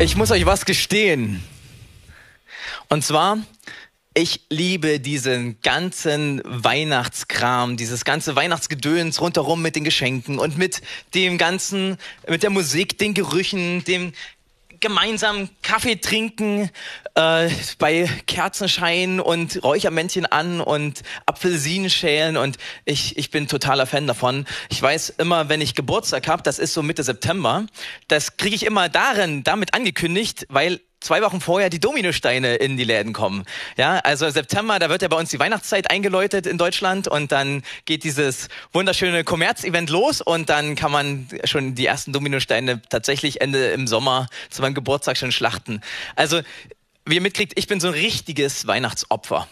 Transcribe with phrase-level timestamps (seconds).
[0.00, 1.42] Ich muss euch was gestehen.
[2.88, 3.38] Und zwar,
[4.14, 10.82] ich liebe diesen ganzen Weihnachtskram, dieses ganze Weihnachtsgedöns rundherum mit den Geschenken und mit
[11.14, 11.96] dem ganzen,
[12.28, 14.12] mit der Musik, den Gerüchen, dem
[14.80, 16.70] gemeinsam Kaffee trinken
[17.14, 17.48] äh,
[17.78, 24.46] bei Kerzenschein und Räuchermännchen an und Apfelsinen schälen und ich, ich bin totaler Fan davon.
[24.70, 27.66] Ich weiß immer, wenn ich Geburtstag habe, das ist so Mitte September,
[28.08, 32.84] das kriege ich immer darin damit angekündigt, weil zwei Wochen vorher die Dominosteine in die
[32.84, 33.44] Läden kommen.
[33.76, 37.62] Ja, also September, da wird ja bei uns die Weihnachtszeit eingeläutet in Deutschland und dann
[37.84, 43.68] geht dieses wunderschöne Kommerzevent los und dann kann man schon die ersten Dominosteine tatsächlich Ende
[43.68, 45.80] im Sommer zu meinem Geburtstag schon schlachten.
[46.16, 46.40] Also,
[47.04, 49.48] wie ihr mitkriegt, ich bin so ein richtiges Weihnachtsopfer.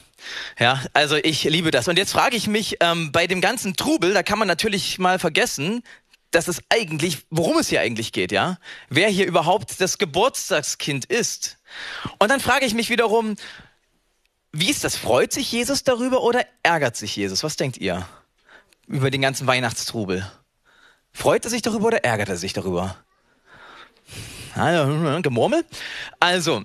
[0.59, 1.89] Ja, also ich liebe das.
[1.89, 5.19] Und jetzt frage ich mich, ähm, bei dem ganzen Trubel, da kann man natürlich mal
[5.19, 5.83] vergessen,
[6.37, 8.59] dass es eigentlich, worum es hier eigentlich geht, ja?
[8.91, 11.57] Wer hier überhaupt das Geburtstagskind ist.
[12.19, 13.37] Und dann frage ich mich wiederum,
[14.53, 14.97] wie ist das?
[14.97, 17.43] Freut sich Jesus darüber oder ärgert sich Jesus?
[17.43, 18.07] Was denkt ihr
[18.87, 20.31] über den ganzen Weihnachtstrubel?
[21.11, 22.99] Freut er sich darüber oder ärgert er sich darüber?
[24.55, 25.65] Also, Gemurmel?
[26.21, 26.65] Also,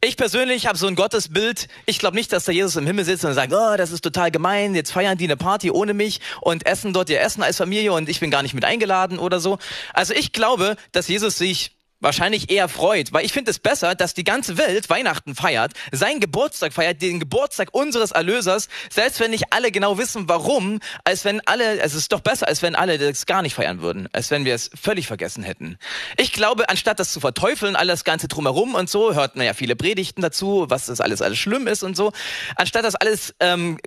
[0.00, 1.66] ich persönlich habe so ein Gottesbild.
[1.86, 4.30] Ich glaube nicht, dass da Jesus im Himmel sitzt und sagt, oh, das ist total
[4.30, 7.92] gemein, jetzt feiern die eine Party ohne mich und essen dort ihr Essen als Familie
[7.92, 9.58] und ich bin gar nicht mit eingeladen oder so.
[9.92, 14.14] Also ich glaube, dass Jesus sich wahrscheinlich eher freut, weil ich finde es besser, dass
[14.14, 19.52] die ganze Welt Weihnachten feiert, seinen Geburtstag feiert, den Geburtstag unseres Erlösers, selbst wenn nicht
[19.52, 23.26] alle genau wissen, warum, als wenn alle, es ist doch besser, als wenn alle das
[23.26, 25.78] gar nicht feiern würden, als wenn wir es völlig vergessen hätten.
[26.16, 29.76] Ich glaube, anstatt das zu verteufeln, alles Ganze drumherum und so, hört man ja viele
[29.76, 32.12] Predigten dazu, was das alles alles schlimm ist und so,
[32.56, 33.78] anstatt das alles ähm,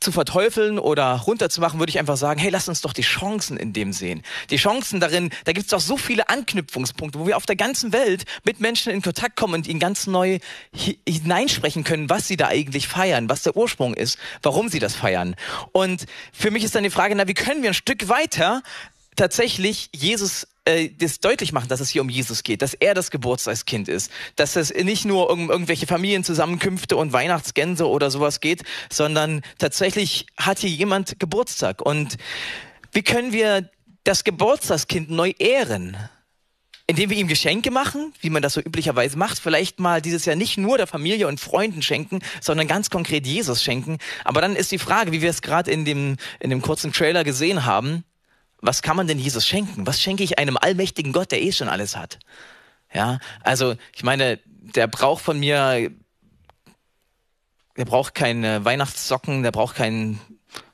[0.00, 3.72] zu verteufeln oder runterzumachen, würde ich einfach sagen, hey, lass uns doch die Chancen in
[3.72, 4.22] dem sehen.
[4.50, 7.92] Die Chancen darin, da gibt es doch so viele Anknüpfungspunkte, wo wir auf der ganzen
[7.92, 10.38] Welt mit Menschen in Kontakt kommen und ihnen ganz neu
[11.06, 15.34] hineinsprechen können, was sie da eigentlich feiern, was der Ursprung ist, warum sie das feiern.
[15.72, 18.62] Und für mich ist dann die Frage, na, wie können wir ein Stück weiter
[19.16, 23.10] tatsächlich Jesus äh, das deutlich machen, dass es hier um Jesus geht, dass er das
[23.10, 29.42] Geburtstagskind ist, dass es nicht nur um irgendwelche Familienzusammenkünfte und Weihnachtsgänse oder sowas geht, sondern
[29.58, 31.80] tatsächlich hat hier jemand Geburtstag.
[31.80, 32.18] Und
[32.92, 33.70] wie können wir
[34.04, 35.96] das Geburtstagskind neu ehren?
[36.90, 40.36] indem wir ihm Geschenke machen, wie man das so üblicherweise macht, vielleicht mal dieses Jahr
[40.36, 43.98] nicht nur der Familie und Freunden schenken, sondern ganz konkret Jesus schenken.
[44.24, 47.24] Aber dann ist die Frage, wie wir es gerade in dem, in dem kurzen Trailer
[47.24, 48.04] gesehen haben,
[48.60, 49.86] was kann man denn Jesus schenken?
[49.86, 52.18] Was schenke ich einem allmächtigen Gott, der eh schon alles hat?
[52.92, 55.90] Ja, also ich meine, der braucht von mir,
[57.76, 60.20] der braucht keine Weihnachtssocken, der braucht keinen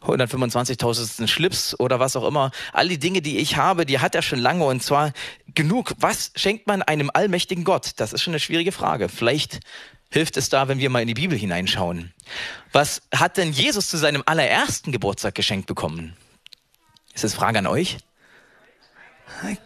[0.02, 1.26] 125.000.
[1.26, 2.50] Schlips oder was auch immer.
[2.72, 5.12] All die Dinge, die ich habe, die hat er schon lange und zwar
[5.54, 5.92] genug.
[5.98, 7.92] Was schenkt man einem allmächtigen Gott?
[7.96, 9.08] Das ist schon eine schwierige Frage.
[9.08, 9.60] Vielleicht
[10.10, 12.12] hilft es da, wenn wir mal in die Bibel hineinschauen.
[12.72, 16.16] Was hat denn Jesus zu seinem allerersten Geburtstag geschenkt bekommen?
[17.14, 17.98] Ist das Frage an euch?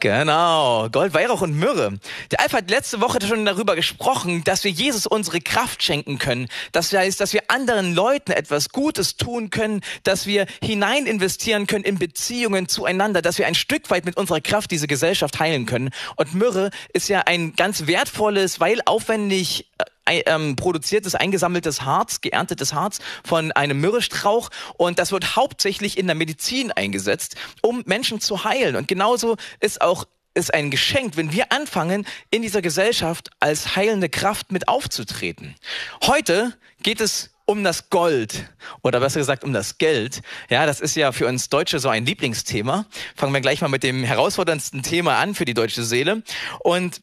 [0.00, 1.98] Genau, Gold, Weihrauch und Myrrhe.
[2.30, 6.48] Der Alpha hat letzte Woche schon darüber gesprochen, dass wir Jesus unsere Kraft schenken können.
[6.72, 11.84] Das heißt, dass wir anderen Leuten etwas Gutes tun können, dass wir hinein investieren können
[11.84, 15.90] in Beziehungen zueinander, dass wir ein Stück weit mit unserer Kraft diese Gesellschaft heilen können.
[16.16, 22.72] Und Myrrhe ist ja ein ganz wertvolles, weil aufwendig äh, ähm, produziertes, eingesammeltes Harz, geerntetes
[22.72, 28.44] Harz von einem Myrrhestrauch und das wird hauptsächlich in der Medizin eingesetzt, um Menschen zu
[28.44, 28.76] heilen.
[28.76, 34.08] Und genauso ist auch ist ein Geschenk, wenn wir anfangen, in dieser Gesellschaft als heilende
[34.08, 35.56] Kraft mit aufzutreten.
[36.04, 38.44] Heute geht es um das Gold
[38.82, 40.20] oder besser gesagt um das Geld.
[40.50, 42.84] Ja, das ist ja für uns Deutsche so ein Lieblingsthema.
[43.16, 46.22] Fangen wir gleich mal mit dem herausforderndsten Thema an für die deutsche Seele.
[46.60, 47.00] Und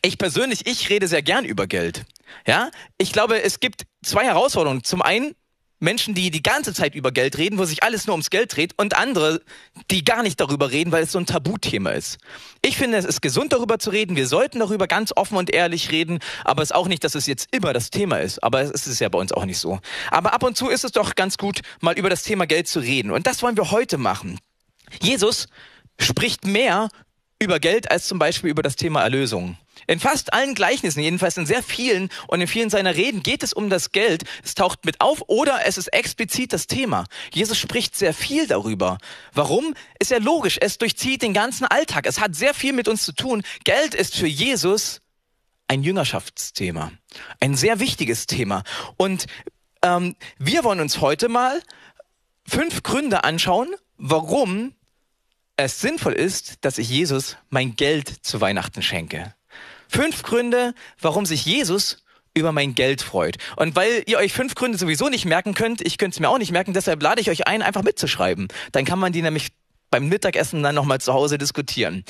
[0.00, 2.06] ich persönlich, ich rede sehr gern über Geld.
[2.46, 4.84] Ja, ich glaube, es gibt zwei Herausforderungen.
[4.84, 5.34] Zum einen
[5.82, 8.72] Menschen, die die ganze Zeit über Geld reden, wo sich alles nur ums Geld dreht,
[8.78, 9.42] und andere,
[9.90, 12.18] die gar nicht darüber reden, weil es so ein Tabuthema ist.
[12.62, 14.14] Ich finde, es ist gesund, darüber zu reden.
[14.14, 17.26] Wir sollten darüber ganz offen und ehrlich reden, aber es ist auch nicht, dass es
[17.26, 18.42] jetzt immer das Thema ist.
[18.44, 19.80] Aber es ist ja bei uns auch nicht so.
[20.12, 22.78] Aber ab und zu ist es doch ganz gut, mal über das Thema Geld zu
[22.78, 23.10] reden.
[23.10, 24.38] Und das wollen wir heute machen.
[25.00, 25.48] Jesus
[25.98, 26.90] spricht mehr
[27.40, 29.58] über Geld als zum Beispiel über das Thema Erlösung.
[29.92, 33.52] In fast allen Gleichnissen, jedenfalls in sehr vielen und in vielen seiner Reden geht es
[33.52, 34.24] um das Geld.
[34.42, 37.04] Es taucht mit auf oder es ist explizit das Thema.
[37.30, 38.96] Jesus spricht sehr viel darüber.
[39.34, 39.74] Warum?
[39.98, 40.56] Ist ja logisch.
[40.58, 42.06] Es durchzieht den ganzen Alltag.
[42.06, 43.42] Es hat sehr viel mit uns zu tun.
[43.64, 45.02] Geld ist für Jesus
[45.68, 46.92] ein Jüngerschaftsthema.
[47.40, 48.62] Ein sehr wichtiges Thema.
[48.96, 49.26] Und
[49.82, 51.60] ähm, wir wollen uns heute mal
[52.48, 53.68] fünf Gründe anschauen,
[53.98, 54.72] warum
[55.58, 59.34] es sinnvoll ist, dass ich Jesus mein Geld zu Weihnachten schenke.
[59.92, 62.02] Fünf Gründe, warum sich Jesus
[62.34, 63.36] über mein Geld freut.
[63.56, 66.38] Und weil ihr euch fünf Gründe sowieso nicht merken könnt, ich könnte es mir auch
[66.38, 68.48] nicht merken, deshalb lade ich euch ein, einfach mitzuschreiben.
[68.72, 69.48] Dann kann man die nämlich
[69.92, 72.04] beim Mittagessen dann nochmal zu Hause diskutieren.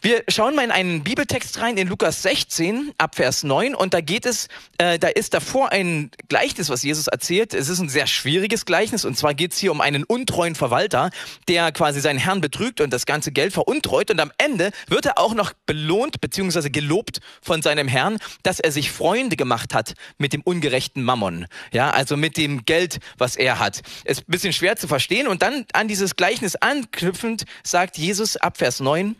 [0.00, 4.00] Wir schauen mal in einen Bibeltext rein, in Lukas 16, ab Vers 9, und da
[4.00, 4.46] geht es,
[4.78, 7.52] äh, da ist davor ein Gleichnis, was Jesus erzählt.
[7.52, 11.10] Es ist ein sehr schwieriges Gleichnis, und zwar geht es hier um einen untreuen Verwalter,
[11.48, 15.18] der quasi seinen Herrn betrügt und das ganze Geld veruntreut, und am Ende wird er
[15.18, 16.70] auch noch belohnt bzw.
[16.70, 21.90] gelobt von seinem Herrn, dass er sich Freunde gemacht hat mit dem ungerechten Mammon, ja,
[21.90, 23.82] also mit dem Geld, was er hat.
[24.04, 28.36] Ist ein bisschen schwer zu verstehen, und dann an dieses Gleichnis anknüpfen, anknüpfend sagt Jesus
[28.36, 29.16] ab Vers 9,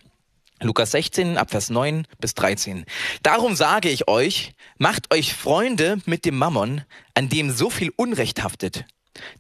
[0.61, 2.85] Lukas 16, ab Vers 9 bis 13.
[3.23, 6.82] Darum sage ich euch, macht euch Freunde mit dem Mammon,
[7.14, 8.85] an dem so viel Unrecht haftet,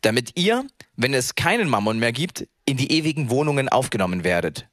[0.00, 0.64] damit ihr,
[0.96, 4.66] wenn es keinen Mammon mehr gibt, in die ewigen Wohnungen aufgenommen werdet.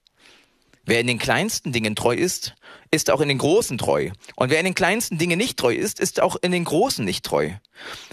[0.86, 2.56] Wer in den kleinsten Dingen treu ist,
[2.92, 4.12] ist auch in den großen treu.
[4.36, 7.26] Und wer in den kleinsten Dingen nicht treu ist, ist auch in den großen nicht
[7.26, 7.52] treu.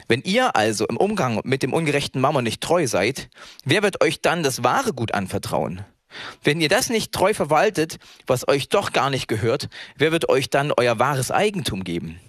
[0.08, 3.28] Wenn ihr also im Umgang mit dem ungerechten Mammon nicht treu seid,
[3.64, 5.84] wer wird euch dann das wahre Gut anvertrauen?
[6.42, 10.50] Wenn ihr das nicht treu verwaltet, was euch doch gar nicht gehört, wer wird euch
[10.50, 12.20] dann euer wahres Eigentum geben?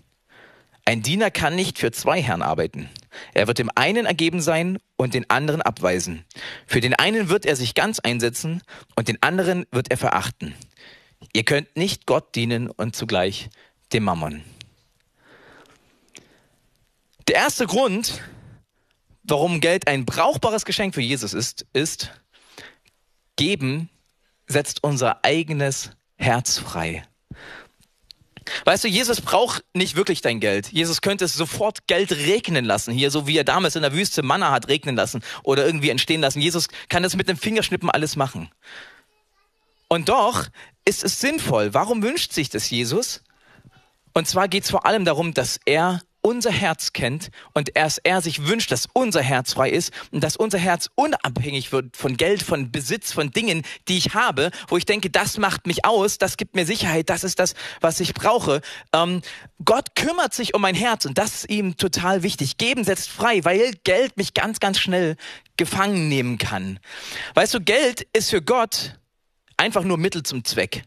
[0.85, 2.89] Ein Diener kann nicht für zwei Herren arbeiten.
[3.33, 6.25] Er wird dem einen ergeben sein und den anderen abweisen.
[6.67, 8.61] Für den einen wird er sich ganz einsetzen
[8.95, 10.53] und den anderen wird er verachten.
[11.31, 13.49] Ihr könnt nicht Gott dienen und zugleich
[13.93, 14.43] dem Mammon.
[17.27, 18.21] Der erste Grund,
[19.23, 22.11] warum Geld ein brauchbares Geschenk für Jesus ist, ist,
[23.37, 23.89] geben
[24.47, 27.05] setzt unser eigenes Herz frei.
[28.65, 30.67] Weißt du, Jesus braucht nicht wirklich dein Geld.
[30.67, 34.21] Jesus könnte es sofort Geld regnen lassen, hier so wie er damals in der Wüste
[34.21, 36.41] Manna hat regnen lassen oder irgendwie entstehen lassen.
[36.41, 38.49] Jesus kann das mit dem Fingerschnippen alles machen.
[39.87, 40.47] Und doch
[40.85, 41.73] ist es sinnvoll.
[41.73, 43.21] Warum wünscht sich das Jesus?
[44.13, 48.21] Und zwar geht es vor allem darum, dass er unser Herz kennt und erst er
[48.21, 52.41] sich wünscht, dass unser Herz frei ist und dass unser Herz unabhängig wird von Geld,
[52.41, 56.37] von Besitz, von Dingen, die ich habe, wo ich denke, das macht mich aus, das
[56.37, 58.61] gibt mir Sicherheit, das ist das, was ich brauche.
[58.93, 59.21] Ähm,
[59.65, 62.57] Gott kümmert sich um mein Herz und das ist ihm total wichtig.
[62.57, 65.17] Geben setzt frei, weil Geld mich ganz, ganz schnell
[65.57, 66.79] gefangen nehmen kann.
[67.33, 68.97] Weißt du, Geld ist für Gott
[69.57, 70.83] einfach nur Mittel zum Zweck.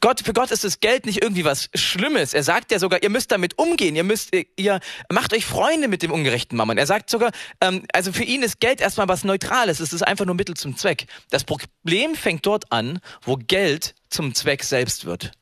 [0.00, 2.34] Gott, für Gott ist das Geld nicht irgendwie was Schlimmes.
[2.34, 3.96] Er sagt ja sogar, ihr müsst damit umgehen.
[3.96, 4.80] Ihr müsst, ihr
[5.10, 6.76] macht euch Freunde mit dem ungerechten Mammon.
[6.76, 7.30] Er sagt sogar,
[7.62, 9.80] ähm, also für ihn ist Geld erstmal was Neutrales.
[9.80, 11.06] Es ist einfach nur Mittel zum Zweck.
[11.30, 15.32] Das Problem fängt dort an, wo Geld zum Zweck selbst wird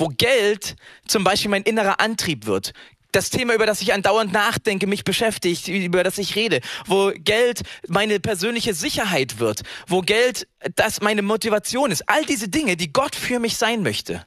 [0.00, 0.76] wo Geld
[1.06, 2.72] zum Beispiel mein innerer Antrieb wird
[3.12, 7.62] das Thema, über das ich andauernd nachdenke, mich beschäftigt, über das ich rede, wo Geld
[7.88, 10.46] meine persönliche Sicherheit wird, wo Geld
[10.76, 12.08] das meine Motivation ist.
[12.08, 14.24] All diese Dinge, die Gott für mich sein möchte.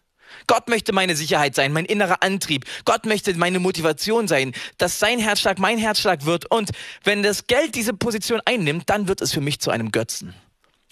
[0.47, 2.65] Gott möchte meine Sicherheit sein, mein innerer Antrieb.
[2.85, 6.49] Gott möchte meine Motivation sein, dass sein Herzschlag mein Herzschlag wird.
[6.49, 6.71] Und
[7.03, 10.33] wenn das Geld diese Position einnimmt, dann wird es für mich zu einem Götzen.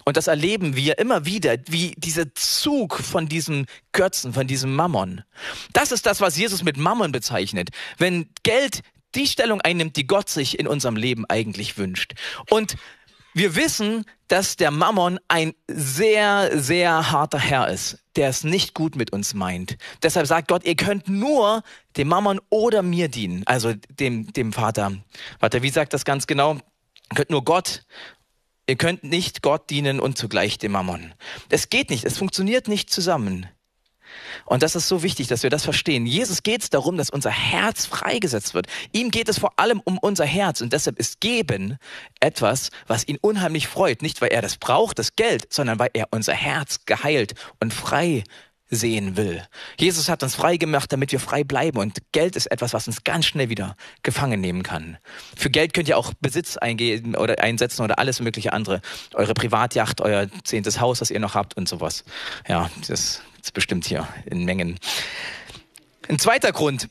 [0.06, 5.24] Und das erleben wir immer wieder, wie dieser Zug von diesem Götzen, von diesem Mammon.
[5.74, 7.70] Das ist das, was Jesus mit Mammon bezeichnet.
[7.98, 8.82] Wenn Geld
[9.16, 12.14] die Stellung einnimmt, die Gott sich in unserem Leben eigentlich wünscht.
[12.50, 12.76] Und
[13.34, 18.96] wir wissen, dass der Mammon ein sehr, sehr harter Herr ist, der es nicht gut
[18.96, 19.78] mit uns meint.
[20.04, 21.64] Deshalb sagt Gott, ihr könnt nur
[21.96, 24.94] dem Mammon oder mir dienen, also dem, dem Vater.
[25.40, 26.56] Warte, wie sagt das ganz genau?
[26.56, 27.86] Ihr könnt nur Gott
[28.72, 31.14] Ihr könnt nicht Gott dienen und zugleich dem Mammon.
[31.50, 33.48] Es geht nicht, es funktioniert nicht zusammen.
[34.46, 36.06] Und das ist so wichtig, dass wir das verstehen.
[36.06, 38.68] Jesus geht es darum, dass unser Herz freigesetzt wird.
[38.94, 40.62] Ihm geht es vor allem um unser Herz.
[40.62, 41.80] Und deshalb ist Geben
[42.22, 44.02] etwas, was ihn unheimlich freut.
[44.02, 48.24] Nicht, weil er das braucht, das Geld, sondern weil er unser Herz geheilt und frei
[48.72, 49.44] sehen will.
[49.78, 51.78] Jesus hat uns frei gemacht, damit wir frei bleiben.
[51.78, 54.98] Und Geld ist etwas, was uns ganz schnell wieder gefangen nehmen kann.
[55.36, 58.82] Für Geld könnt ihr auch Besitz eingehen oder einsetzen oder alles mögliche andere.
[59.14, 62.06] Eure Privatjacht, euer zehntes Haus, das ihr noch habt und sowas.
[62.48, 64.80] Ja, das ist bestimmt hier in Mengen.
[66.08, 66.88] Ein zweiter Grund.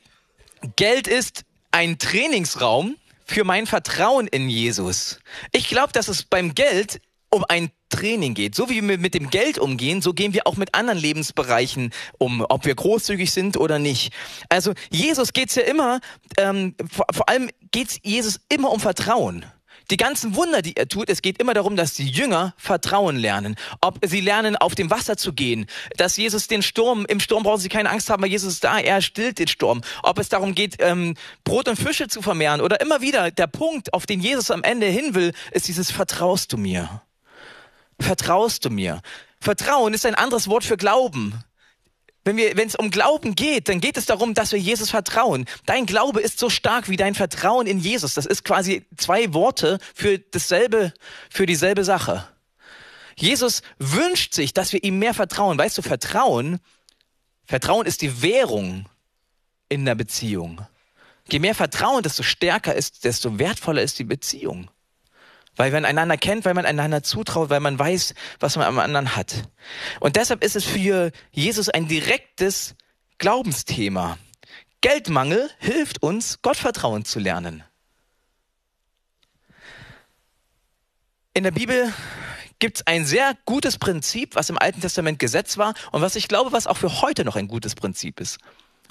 [0.77, 5.21] Geld ist ein Trainingsraum für mein Vertrauen in Jesus.
[5.53, 8.55] Ich glaube, dass es beim Geld um ein Training geht.
[8.55, 12.45] So wie wir mit dem Geld umgehen, so gehen wir auch mit anderen Lebensbereichen um,
[12.49, 14.13] ob wir großzügig sind oder nicht.
[14.49, 16.01] Also Jesus geht's ja immer,
[16.39, 19.45] ähm, vor, vor allem geht's Jesus immer um Vertrauen.
[19.91, 23.57] Die ganzen Wunder, die er tut, es geht immer darum, dass die Jünger Vertrauen lernen.
[23.81, 25.67] Ob sie lernen, auf dem Wasser zu gehen,
[25.97, 28.79] dass Jesus den Sturm, im Sturm brauchen sie keine Angst haben, weil Jesus ist da,
[28.79, 29.81] er stillt den Sturm.
[30.05, 33.93] Ob es darum geht, ähm, Brot und Fische zu vermehren oder immer wieder der Punkt,
[33.93, 37.03] auf den Jesus am Ende hin will, ist dieses Vertraust du mir?
[38.01, 39.01] Vertraust du mir?
[39.41, 41.45] Vertrauen ist ein anderes Wort für Glauben.
[42.25, 45.47] wenn es um Glauben geht, dann geht es darum, dass wir Jesus vertrauen.
[45.67, 48.15] Dein Glaube ist so stark wie dein Vertrauen in Jesus.
[48.15, 50.93] Das ist quasi zwei Worte für dasselbe,
[51.31, 52.29] für dieselbe Sache.
[53.17, 55.59] Jesus wünscht sich, dass wir ihm mehr vertrauen.
[55.59, 56.61] Weißt du, Vertrauen,
[57.47, 58.87] Vertrauen ist die Währung
[59.69, 60.67] in der Beziehung.
[61.31, 64.71] Je mehr Vertrauen, desto stärker ist, desto wertvoller ist die Beziehung.
[65.61, 69.15] Weil man einander kennt, weil man einander zutraut, weil man weiß, was man am anderen
[69.15, 69.43] hat.
[70.01, 72.77] Und deshalb ist es für Jesus ein direktes
[73.19, 74.17] Glaubensthema.
[74.81, 77.63] Geldmangel hilft uns, Gottvertrauen zu lernen.
[81.35, 81.93] In der Bibel
[82.59, 86.29] gibt es ein sehr gutes Prinzip, was im Alten Testament Gesetz war und was ich
[86.29, 88.39] glaube, was auch für heute noch ein gutes Prinzip ist.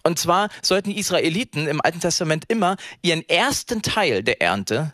[0.03, 4.93] Und zwar sollten die Israeliten im Alten Testament immer ihren ersten Teil der Ernte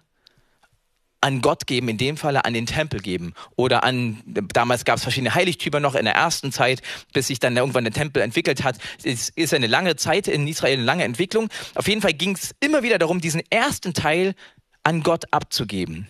[1.25, 3.34] an Gott geben, in dem Falle an den Tempel geben.
[3.55, 7.58] Oder an, damals gab es verschiedene Heiligtümer noch in der ersten Zeit, bis sich dann
[7.58, 8.77] irgendwann der Tempel entwickelt hat.
[9.03, 11.50] Es ist eine lange Zeit in Israel, eine lange Entwicklung.
[11.74, 14.36] Auf jeden Fall ging es immer wieder darum, diesen ersten Teil
[14.84, 16.08] an Gott abzugeben.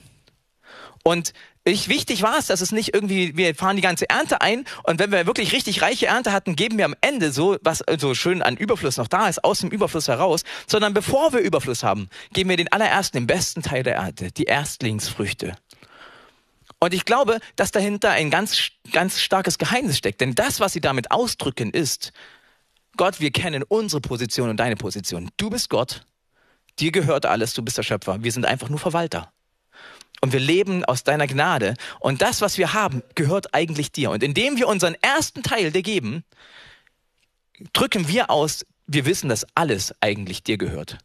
[1.06, 1.32] Und
[1.68, 5.00] ich, wichtig war es, dass es nicht irgendwie, wir fahren die ganze Ernte ein und
[5.00, 8.44] wenn wir wirklich richtig reiche Ernte hatten, geben wir am Ende so, was so schön
[8.44, 12.52] an Überfluss noch da ist, aus dem Überfluss heraus, sondern bevor wir Überfluss haben, geben
[12.52, 15.58] wir den allerersten, den besten Teil der Ernte, die Erstlingsfrüchte.
[16.80, 20.82] Und ich glaube, dass dahinter ein ganz, ganz starkes Geheimnis steckt, denn das, was sie
[20.82, 22.14] damit ausdrücken, ist,
[22.96, 25.32] Gott, wir kennen unsere Position und deine Position.
[25.38, 26.06] Du bist Gott,
[26.78, 29.32] dir gehört alles, du bist der Schöpfer, wir sind einfach nur Verwalter.
[30.26, 31.76] Und wir leben aus deiner Gnade.
[32.00, 34.10] Und das, was wir haben, gehört eigentlich dir.
[34.10, 36.24] Und indem wir unseren ersten Teil dir geben,
[37.74, 40.98] drücken wir aus, wir wissen, dass alles eigentlich dir gehört.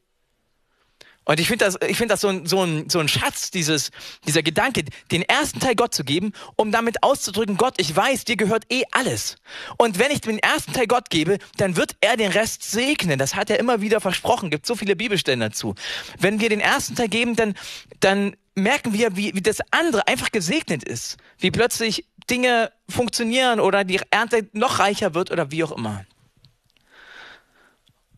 [1.30, 3.92] Und ich finde das, ich finde das so ein, so, ein, so ein Schatz, dieses,
[4.26, 4.82] dieser Gedanke,
[5.12, 8.82] den ersten Teil Gott zu geben, um damit auszudrücken, Gott, ich weiß, dir gehört eh
[8.90, 9.36] alles.
[9.78, 13.16] Und wenn ich den ersten Teil Gott gebe, dann wird er den Rest segnen.
[13.16, 14.50] Das hat er immer wieder versprochen.
[14.50, 15.76] Gibt so viele Bibelstellen dazu.
[16.18, 17.54] Wenn wir den ersten Teil geben, dann,
[18.00, 21.16] dann merken wir, wie, wie das andere einfach gesegnet ist.
[21.38, 26.04] Wie plötzlich Dinge funktionieren oder die Ernte noch reicher wird oder wie auch immer.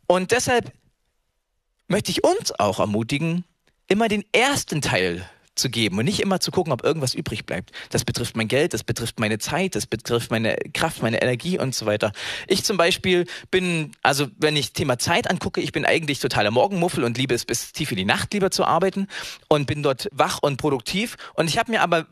[0.07, 0.73] Und deshalb
[1.92, 3.44] möchte ich uns auch ermutigen,
[3.87, 7.70] immer den ersten Teil zu geben und nicht immer zu gucken, ob irgendwas übrig bleibt.
[7.90, 11.75] Das betrifft mein Geld, das betrifft meine Zeit, das betrifft meine Kraft, meine Energie und
[11.75, 12.12] so weiter.
[12.49, 17.04] Ich zum Beispiel bin, also wenn ich Thema Zeit angucke, ich bin eigentlich totaler Morgenmuffel
[17.04, 19.06] und liebe es bis tief in die Nacht lieber zu arbeiten
[19.49, 21.16] und bin dort wach und produktiv.
[21.34, 22.06] Und ich habe mir aber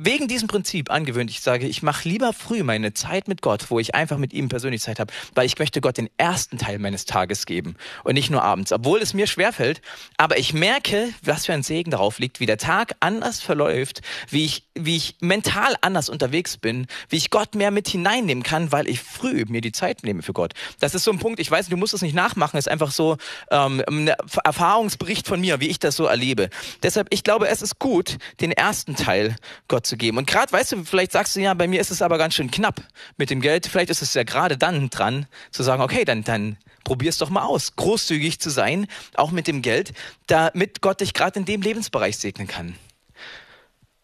[0.00, 1.28] wegen diesem Prinzip angewöhnt.
[1.30, 4.48] Ich sage, ich mache lieber früh meine Zeit mit Gott, wo ich einfach mit ihm
[4.48, 7.74] persönlich Zeit habe, weil ich möchte Gott den ersten Teil meines Tages geben
[8.04, 9.80] und nicht nur abends, obwohl es mir schwerfällt.
[10.16, 14.44] Aber ich merke, was für ein Segen darauf liegt, wie der Tag anders verläuft, wie
[14.44, 18.88] ich, wie ich mental anders unterwegs bin, wie ich Gott mehr mit hineinnehmen kann, weil
[18.88, 20.52] ich früh mir die Zeit nehme für Gott.
[20.78, 23.16] Das ist so ein Punkt, ich weiß, du musst es nicht nachmachen, ist einfach so
[23.50, 24.08] ähm, ein
[24.44, 26.50] Erfahrungsbericht von mir, wie ich das so erlebe.
[26.84, 29.34] Deshalb, ich glaube, es ist gut, den ersten Teil
[29.66, 30.18] Gott Gott zu geben.
[30.18, 32.50] Und gerade, weißt du, vielleicht sagst du ja, bei mir ist es aber ganz schön
[32.50, 32.82] knapp
[33.16, 33.66] mit dem Geld.
[33.66, 37.30] Vielleicht ist es ja gerade dann dran, zu sagen, okay, dann, dann probier es doch
[37.30, 39.92] mal aus, großzügig zu sein, auch mit dem Geld,
[40.26, 42.74] damit Gott dich gerade in dem Lebensbereich segnen kann.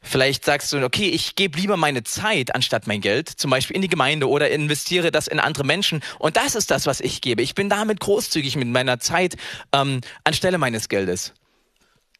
[0.00, 3.82] Vielleicht sagst du, okay, ich gebe lieber meine Zeit anstatt mein Geld, zum Beispiel in
[3.82, 6.02] die Gemeinde oder investiere das in andere Menschen.
[6.18, 7.40] Und das ist das, was ich gebe.
[7.40, 9.36] Ich bin damit großzügig mit meiner Zeit
[9.72, 11.32] ähm, anstelle meines Geldes.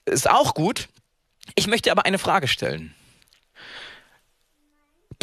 [0.07, 0.89] Ist auch gut.
[1.57, 2.95] Ich möchte aber eine Frage stellen.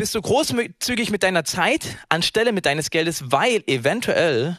[0.01, 4.57] Bist du großzügig mit deiner Zeit anstelle mit deines Geldes, weil eventuell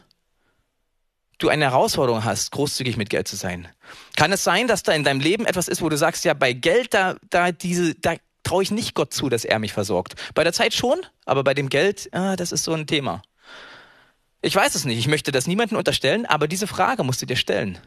[1.39, 3.67] du eine Herausforderung hast, großzügig mit Geld zu sein?
[4.15, 6.53] Kann es sein, dass da in deinem Leben etwas ist, wo du sagst, ja, bei
[6.53, 10.15] Geld, da, da, diese, da traue ich nicht Gott zu, dass er mich versorgt.
[10.37, 13.21] Bei der Zeit schon, aber bei dem Geld, ah, das ist so ein Thema.
[14.43, 17.35] Ich weiß es nicht, ich möchte das niemandem unterstellen, aber diese Frage musst du dir
[17.35, 17.79] stellen.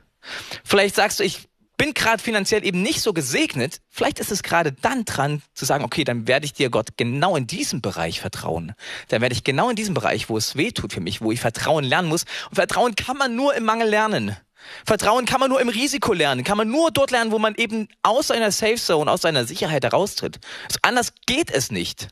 [0.66, 4.72] Vielleicht sagst du, ich bin gerade finanziell eben nicht so gesegnet, vielleicht ist es gerade
[4.72, 8.74] dann dran zu sagen, okay, dann werde ich dir Gott genau in diesem Bereich vertrauen.
[9.10, 11.40] Dann werde ich genau in diesem Bereich, wo es weh tut für mich, wo ich
[11.40, 12.26] Vertrauen lernen muss.
[12.50, 14.38] Und Vertrauen kann man nur im Mangel lernen.
[14.86, 17.88] Vertrauen kann man nur im Risiko lernen, kann man nur dort lernen, wo man eben
[18.04, 20.40] aus seiner Safe Zone, aus seiner Sicherheit heraustritt.
[20.64, 22.08] Also anders geht es nicht.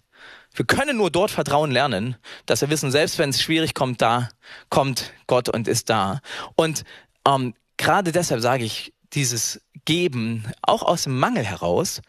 [0.55, 2.15] Wir können nur dort Vertrauen lernen,
[2.45, 4.29] dass wir wissen, selbst wenn es schwierig kommt, da
[4.69, 6.19] kommt Gott und ist da.
[6.55, 6.83] Und
[7.27, 12.01] ähm, gerade deshalb sage ich, dieses Geben, auch aus dem Mangel heraus,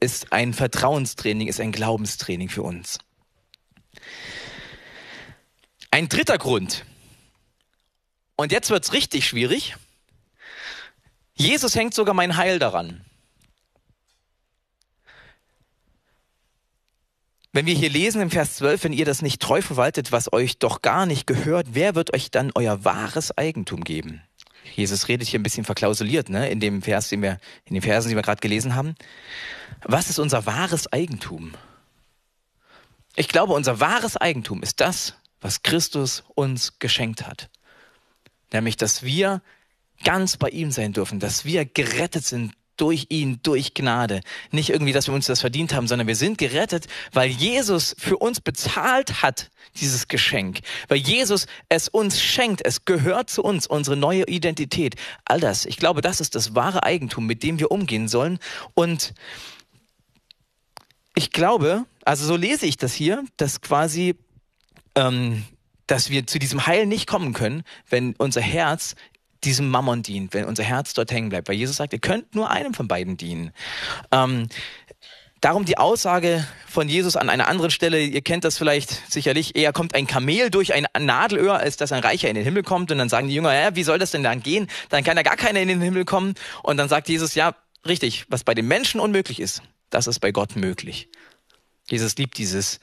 [0.00, 2.98] ist ein Vertrauenstraining, ist ein Glaubenstraining für uns.
[5.90, 6.84] Ein dritter Grund,
[8.36, 9.76] und jetzt wird es richtig schwierig,
[11.34, 13.04] Jesus hängt sogar mein Heil daran.
[17.52, 20.58] Wenn wir hier lesen im Vers 12, wenn ihr das nicht treu verwaltet, was euch
[20.58, 24.22] doch gar nicht gehört, wer wird euch dann euer wahres Eigentum geben?
[24.78, 28.10] Jesus redet hier ein bisschen verklausuliert, ne, in dem Vers, den wir, in den Versen,
[28.10, 28.94] die wir gerade gelesen haben.
[29.82, 31.54] Was ist unser wahres Eigentum?
[33.16, 37.50] Ich glaube, unser wahres Eigentum ist das, was Christus uns geschenkt hat.
[38.52, 39.42] Nämlich, dass wir
[40.04, 44.20] ganz bei ihm sein dürfen, dass wir gerettet sind durch ihn, durch Gnade.
[44.50, 48.16] Nicht irgendwie, dass wir uns das verdient haben, sondern wir sind gerettet, weil Jesus für
[48.16, 50.60] uns bezahlt hat, dieses Geschenk.
[50.88, 52.64] Weil Jesus es uns schenkt.
[52.64, 54.96] Es gehört zu uns, unsere neue Identität.
[55.24, 55.66] All das.
[55.66, 58.38] Ich glaube, das ist das wahre Eigentum, mit dem wir umgehen sollen.
[58.74, 59.14] Und
[61.14, 64.14] ich glaube, also so lese ich das hier, dass quasi,
[64.94, 65.44] ähm,
[65.86, 68.94] dass wir zu diesem Heil nicht kommen können, wenn unser Herz
[69.44, 71.48] diesem Mammon dient, wenn unser Herz dort hängen bleibt.
[71.48, 73.52] Weil Jesus sagt, ihr könnt nur einem von beiden dienen.
[74.10, 74.48] Ähm,
[75.40, 79.72] Darum die Aussage von Jesus an einer anderen Stelle, ihr kennt das vielleicht sicherlich, eher
[79.72, 82.90] kommt ein Kamel durch ein Nadelöhr, als dass ein Reicher in den Himmel kommt.
[82.90, 84.66] Und dann sagen die Jünger, ja, wie soll das denn dann gehen?
[84.88, 86.34] Dann kann ja gar keiner in den Himmel kommen.
[86.64, 87.54] Und dann sagt Jesus, ja,
[87.86, 91.08] richtig, was bei den Menschen unmöglich ist, das ist bei Gott möglich.
[91.88, 92.80] Jesus liebt dieses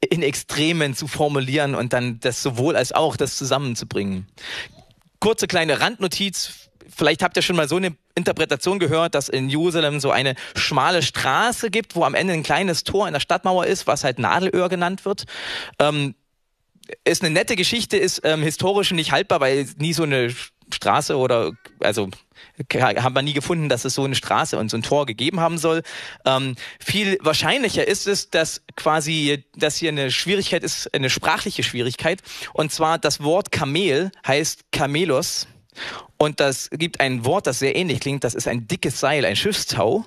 [0.00, 4.26] in Extremen zu formulieren und dann das sowohl als auch das zusammenzubringen
[5.22, 6.68] kurze kleine Randnotiz.
[6.94, 11.00] Vielleicht habt ihr schon mal so eine Interpretation gehört, dass in Jerusalem so eine schmale
[11.00, 14.68] Straße gibt, wo am Ende ein kleines Tor in der Stadtmauer ist, was halt Nadelöhr
[14.68, 15.24] genannt wird.
[15.78, 16.16] Ähm,
[17.04, 20.34] ist eine nette Geschichte, ist ähm, historisch nicht haltbar, weil nie so eine
[20.74, 22.08] Straße oder also
[22.74, 25.58] haben wir nie gefunden, dass es so eine Straße und so ein Tor gegeben haben
[25.58, 25.82] soll.
[26.24, 32.22] Ähm, viel wahrscheinlicher ist es, dass quasi, dass hier eine Schwierigkeit ist, eine sprachliche Schwierigkeit.
[32.52, 35.46] Und zwar das Wort Kamel heißt Kamelos.
[36.18, 38.24] Und das gibt ein Wort, das sehr ähnlich klingt.
[38.24, 40.04] Das ist ein dickes Seil, ein Schiffstau.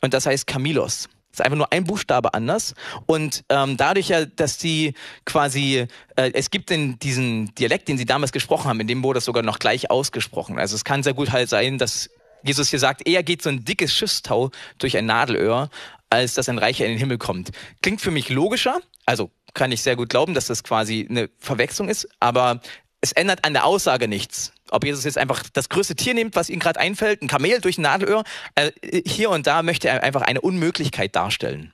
[0.00, 2.74] Und das heißt Kamilos ist einfach nur ein Buchstabe anders.
[3.06, 8.04] Und ähm, dadurch ja, dass die quasi, äh, es gibt in diesen Dialekt, den sie
[8.04, 10.58] damals gesprochen haben, in dem wurde es sogar noch gleich ausgesprochen.
[10.58, 12.10] Also es kann sehr gut halt sein, dass
[12.42, 15.70] Jesus hier sagt, eher geht so ein dickes Schiffstau durch ein Nadelöhr,
[16.10, 17.50] als dass ein Reicher in den Himmel kommt.
[17.82, 21.88] Klingt für mich logischer, also kann ich sehr gut glauben, dass das quasi eine Verwechslung
[21.88, 22.60] ist, aber
[23.00, 24.52] es ändert an der Aussage nichts.
[24.72, 27.78] Ob Jesus jetzt einfach das größte Tier nimmt, was ihm gerade einfällt, ein Kamel durch
[27.78, 28.70] ein Nadelöhr, äh,
[29.06, 31.72] hier und da möchte er einfach eine Unmöglichkeit darstellen.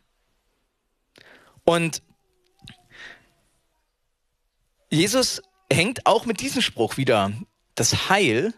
[1.65, 2.03] Und
[4.91, 7.33] Jesus hängt auch mit diesem Spruch wieder
[7.75, 8.55] das Heil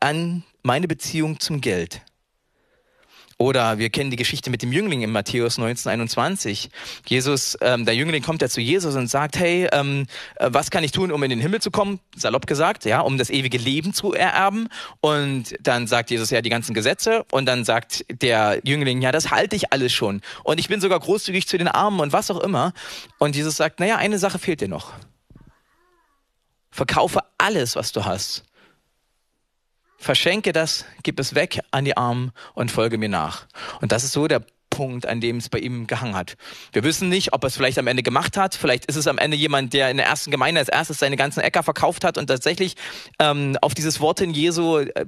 [0.00, 2.02] an meine Beziehung zum Geld.
[3.38, 6.70] Oder wir kennen die Geschichte mit dem Jüngling in Matthäus 1921.
[7.06, 10.82] Jesus, ähm, der Jüngling kommt ja zu Jesus und sagt, hey, ähm, äh, was kann
[10.82, 12.00] ich tun, um in den Himmel zu kommen?
[12.16, 14.68] Salopp gesagt, ja, um das ewige Leben zu ererben.
[15.02, 17.26] Und dann sagt Jesus ja die ganzen Gesetze.
[17.30, 20.22] Und dann sagt der Jüngling, ja, das halte ich alles schon.
[20.42, 22.72] Und ich bin sogar großzügig zu den Armen und was auch immer.
[23.18, 24.94] Und Jesus sagt, naja, eine Sache fehlt dir noch.
[26.70, 28.45] Verkaufe alles, was du hast
[29.98, 33.46] verschenke das, gib es weg an die Armen und folge mir nach.
[33.80, 34.42] Und das ist so der
[34.76, 36.36] Punkt, an dem es bei ihm gehangen hat.
[36.72, 38.54] Wir wissen nicht, ob er es vielleicht am Ende gemacht hat.
[38.54, 41.40] Vielleicht ist es am Ende jemand, der in der ersten Gemeinde als erstes seine ganzen
[41.40, 42.74] Äcker verkauft hat und tatsächlich
[43.18, 45.06] ähm, auf dieses Wort in Jesu äh,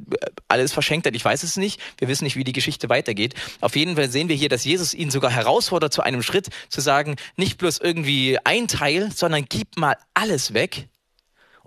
[0.49, 1.15] alles verschenkt hat.
[1.15, 1.81] Ich weiß es nicht.
[1.99, 3.35] Wir wissen nicht, wie die Geschichte weitergeht.
[3.61, 6.81] Auf jeden Fall sehen wir hier, dass Jesus ihn sogar herausfordert zu einem Schritt, zu
[6.81, 10.89] sagen, nicht bloß irgendwie ein Teil, sondern gib mal alles weg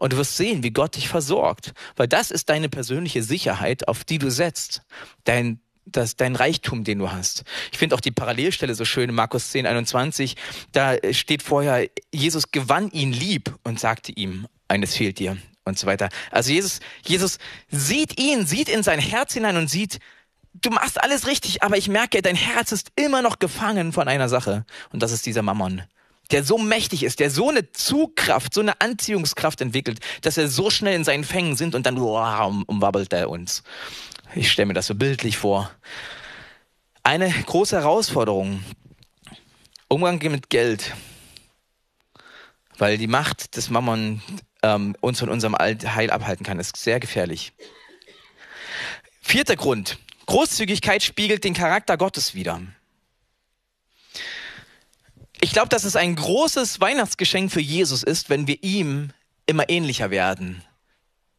[0.02, 1.74] und du wirst sehen, wie Gott dich versorgt.
[1.96, 4.82] Weil das ist deine persönliche Sicherheit, auf die du setzt.
[5.26, 7.44] Dein, das, dein Reichtum, den du hast.
[7.72, 10.38] Ich finde auch die Parallelstelle so schön in Markus 10, 21.
[10.72, 15.86] Da steht vorher, Jesus gewann ihn lieb und sagte ihm, eines fehlt dir und so
[15.86, 16.10] weiter.
[16.32, 17.38] Also Jesus, Jesus
[17.70, 20.00] sieht ihn, sieht in sein Herz hinein und sieht,
[20.56, 24.30] du machst alles richtig, aber ich merke, dein Herz ist immer noch gefangen von einer
[24.30, 24.66] Sache.
[24.92, 25.84] Und das ist dieser Mammon
[26.32, 30.70] der so mächtig ist, der so eine Zugkraft, so eine Anziehungskraft entwickelt, dass er so
[30.70, 33.64] schnell in seinen Fängen sind und dann wow, umwabbelt er uns.
[34.34, 35.72] Ich stelle mir das so bildlich vor.
[37.04, 38.64] Eine große Herausforderung.
[39.88, 40.94] Umgang mit Geld.
[42.78, 44.22] Weil die Macht des Mammon
[44.64, 47.54] ähm, uns von unserem Heil abhalten kann, ist sehr gefährlich.
[49.22, 49.98] Vierter Grund.
[50.28, 52.62] Großzügigkeit spiegelt den Charakter Gottes wider.
[55.44, 59.10] Ich glaube, dass es ein großes Weihnachtsgeschenk für Jesus ist, wenn wir ihm
[59.48, 60.64] immer ähnlicher werden,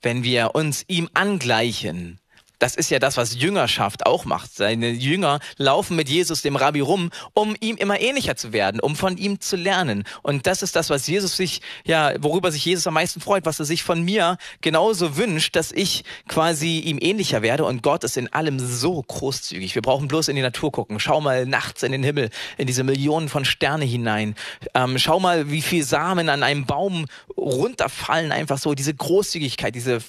[0.03, 2.19] wenn wir uns ihm angleichen.
[2.63, 4.55] Das ist ja das, was Jüngerschaft auch macht.
[4.55, 8.95] Seine Jünger laufen mit Jesus, dem Rabbi, rum, um ihm immer ähnlicher zu werden, um
[8.95, 10.05] von ihm zu lernen.
[10.23, 13.59] Und das ist das, was Jesus sich, ja, worüber sich Jesus am meisten freut, was
[13.59, 17.65] er sich von mir genauso wünscht, dass ich quasi ihm ähnlicher werde.
[17.65, 19.75] Und Gott ist in allem so großzügig.
[19.75, 21.01] Wir brauchen bloß in die Natur gucken.
[21.01, 24.37] Schau mal nachts in den Himmel, in diese Millionen von Sterne hinein.
[24.75, 28.75] Ähm, schau mal, wie viel Samen an einem Baum runterfallen, einfach so.
[28.75, 30.01] Diese Großzügigkeit, diese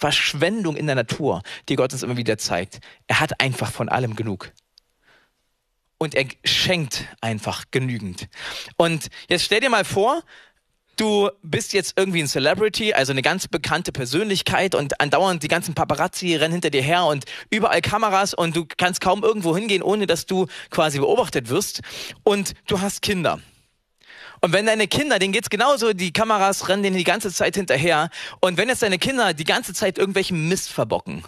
[0.00, 2.80] Verschwendung in der Natur, die Gott uns immer wieder zeigt.
[3.06, 4.50] Er hat einfach von allem genug.
[5.98, 8.28] Und er schenkt einfach genügend.
[8.78, 10.22] Und jetzt stell dir mal vor,
[10.96, 15.74] du bist jetzt irgendwie ein Celebrity, also eine ganz bekannte Persönlichkeit und andauernd die ganzen
[15.74, 20.06] Paparazzi rennen hinter dir her und überall Kameras und du kannst kaum irgendwo hingehen, ohne
[20.06, 21.82] dass du quasi beobachtet wirst.
[22.22, 23.40] Und du hast Kinder.
[24.40, 28.10] Und wenn deine Kinder, denen geht's genauso, die Kameras rennen denen die ganze Zeit hinterher.
[28.40, 31.24] Und wenn jetzt deine Kinder die ganze Zeit irgendwelchen Mist verbocken,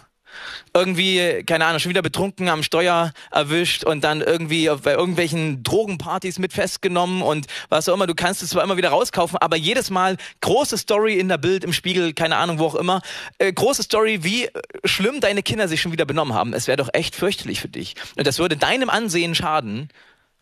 [0.73, 6.39] irgendwie, keine Ahnung, schon wieder betrunken am Steuer erwischt und dann irgendwie bei irgendwelchen Drogenpartys
[6.39, 8.07] mit festgenommen und was auch immer.
[8.07, 11.63] Du kannst es zwar immer wieder rauskaufen, aber jedes Mal große Story in der Bild,
[11.63, 13.01] im Spiegel, keine Ahnung, wo auch immer.
[13.37, 14.49] Äh, große Story, wie
[14.83, 16.53] schlimm deine Kinder sich schon wieder benommen haben.
[16.53, 17.95] Es wäre doch echt fürchterlich für dich.
[18.17, 19.89] Und das würde deinem Ansehen schaden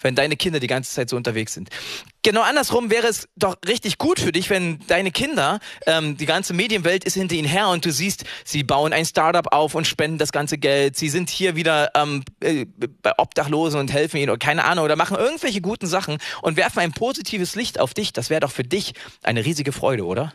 [0.02, 1.70] wenn deine Kinder die ganze Zeit so unterwegs sind.
[2.24, 6.54] Genau andersrum wäre es doch richtig gut für dich, wenn deine Kinder, ähm, die ganze
[6.54, 10.18] Medienwelt ist hinter ihnen her und du siehst, sie bauen ein Startup auf und spenden
[10.18, 12.66] das ganze Geld, sie sind hier wieder ähm, äh,
[13.02, 16.80] bei Obdachlosen und helfen ihnen oder keine Ahnung oder machen irgendwelche guten Sachen und werfen
[16.80, 18.14] ein positives Licht auf dich.
[18.14, 20.34] Das wäre doch für dich eine riesige Freude, oder?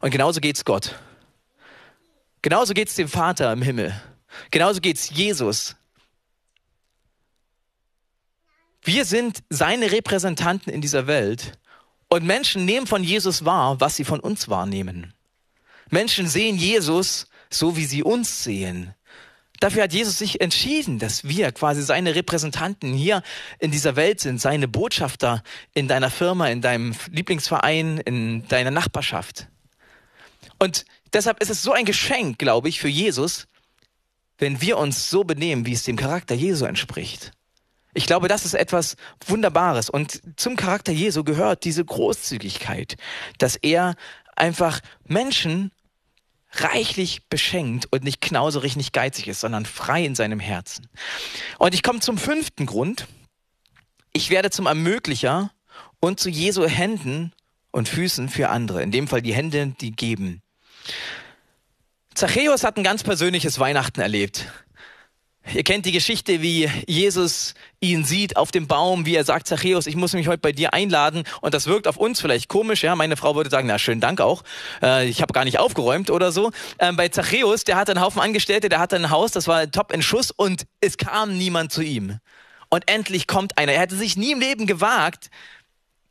[0.00, 0.96] Und genauso geht's Gott.
[2.42, 3.94] Genauso geht's dem Vater im Himmel.
[4.50, 5.76] Genauso geht's Jesus,
[8.84, 11.52] Wir sind seine Repräsentanten in dieser Welt
[12.08, 15.14] und Menschen nehmen von Jesus wahr, was sie von uns wahrnehmen.
[15.90, 18.94] Menschen sehen Jesus so, wie sie uns sehen.
[19.60, 23.22] Dafür hat Jesus sich entschieden, dass wir quasi seine Repräsentanten hier
[23.60, 29.46] in dieser Welt sind, seine Botschafter in deiner Firma, in deinem Lieblingsverein, in deiner Nachbarschaft.
[30.58, 33.46] Und deshalb ist es so ein Geschenk, glaube ich, für Jesus,
[34.38, 37.30] wenn wir uns so benehmen, wie es dem Charakter Jesu entspricht.
[37.94, 39.90] Ich glaube, das ist etwas Wunderbares.
[39.90, 42.96] Und zum Charakter Jesu gehört diese Großzügigkeit,
[43.38, 43.96] dass er
[44.34, 45.72] einfach Menschen
[46.52, 50.88] reichlich beschenkt und nicht knauserig, nicht geizig ist, sondern frei in seinem Herzen.
[51.58, 53.06] Und ich komme zum fünften Grund.
[54.12, 55.50] Ich werde zum Ermöglicher
[56.00, 57.32] und zu Jesu Händen
[57.70, 58.82] und Füßen für andere.
[58.82, 60.42] In dem Fall die Hände, die geben.
[62.14, 64.46] Zachäus hat ein ganz persönliches Weihnachten erlebt.
[65.54, 69.86] Ihr kennt die Geschichte, wie Jesus ihn sieht auf dem Baum, wie er sagt, Zachäus,
[69.86, 71.24] ich muss mich heute bei dir einladen.
[71.40, 72.82] Und das wirkt auf uns vielleicht komisch.
[72.82, 74.44] Ja, meine Frau würde sagen, na schönen Dank auch.
[74.82, 76.52] Äh, ich habe gar nicht aufgeräumt oder so.
[76.78, 79.92] Ähm, bei Zachäus, der hatte einen Haufen Angestellte, der hatte ein Haus, das war top
[79.92, 82.18] in Schuss und es kam niemand zu ihm.
[82.70, 83.72] Und endlich kommt einer.
[83.72, 85.28] Er hätte sich nie im Leben gewagt,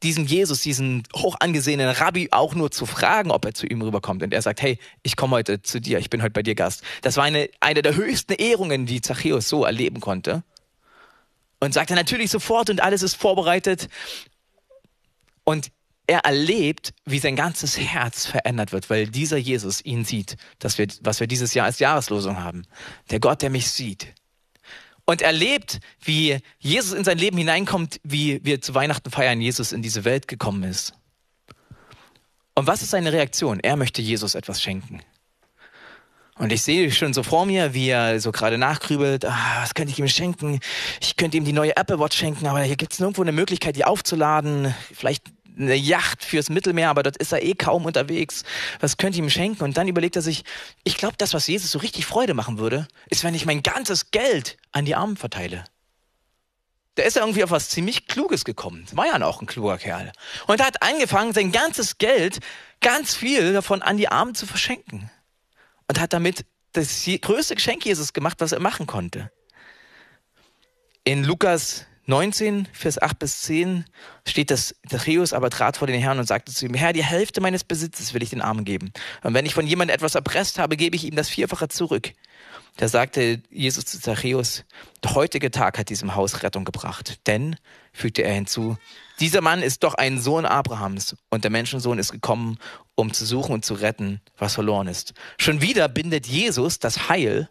[0.03, 4.23] diesem Jesus, diesen hoch angesehenen Rabbi auch nur zu fragen, ob er zu ihm rüberkommt.
[4.23, 6.83] Und er sagt, hey, ich komme heute zu dir, ich bin heute bei dir Gast.
[7.01, 10.43] Das war eine, eine der höchsten Ehrungen, die Zachäus so erleben konnte.
[11.59, 13.87] Und sagte natürlich sofort und alles ist vorbereitet.
[15.43, 15.71] Und
[16.07, 20.87] er erlebt, wie sein ganzes Herz verändert wird, weil dieser Jesus ihn sieht, dass wir,
[21.01, 22.63] was wir dieses Jahr als Jahreslosung haben.
[23.11, 24.13] Der Gott, der mich sieht
[25.11, 29.81] und erlebt, wie Jesus in sein Leben hineinkommt, wie wir zu Weihnachten feiern, Jesus in
[29.81, 30.93] diese Welt gekommen ist.
[32.55, 33.59] Und was ist seine Reaktion?
[33.59, 35.01] Er möchte Jesus etwas schenken.
[36.37, 39.91] Und ich sehe schon so vor mir, wie er so gerade nachgrübelt, ah, was könnte
[39.91, 40.59] ich ihm schenken?
[41.01, 43.75] Ich könnte ihm die neue Apple Watch schenken, aber hier gibt es nirgendwo eine Möglichkeit,
[43.75, 44.73] die aufzuladen.
[44.93, 45.23] Vielleicht
[45.57, 48.43] eine Yacht fürs Mittelmeer, aber dort ist er eh kaum unterwegs.
[48.79, 49.63] Was könnte ich ihm schenken?
[49.63, 50.43] Und dann überlegt er sich,
[50.83, 54.11] ich glaube, das, was Jesus so richtig Freude machen würde, ist, wenn ich mein ganzes
[54.11, 55.65] Geld an die Armen verteile.
[56.97, 58.85] Der ist ja irgendwie auf was ziemlich Kluges gekommen.
[58.91, 60.11] War ja auch ein kluger Kerl.
[60.47, 62.39] Und er hat angefangen, sein ganzes Geld,
[62.81, 65.09] ganz viel davon an die Armen zu verschenken.
[65.87, 69.31] Und hat damit das größte Geschenk Jesus gemacht, was er machen konnte.
[71.03, 73.85] In Lukas 19, Vers 8 bis 10
[74.27, 77.41] steht, dass Zachäus aber trat vor den Herrn und sagte zu ihm, Herr, die Hälfte
[77.41, 78.91] meines Besitzes will ich den Armen geben.
[79.23, 82.13] Und wenn ich von jemandem etwas erpresst habe, gebe ich ihm das Vierfache zurück.
[82.77, 84.63] Da sagte Jesus zu Zachäus,
[85.03, 87.19] der heutige Tag hat diesem Haus Rettung gebracht.
[87.27, 87.57] Denn,
[87.93, 88.77] fügte er hinzu,
[89.19, 92.57] dieser Mann ist doch ein Sohn Abrahams und der Menschensohn ist gekommen,
[92.95, 95.13] um zu suchen und zu retten, was verloren ist.
[95.37, 97.49] Schon wieder bindet Jesus das Heil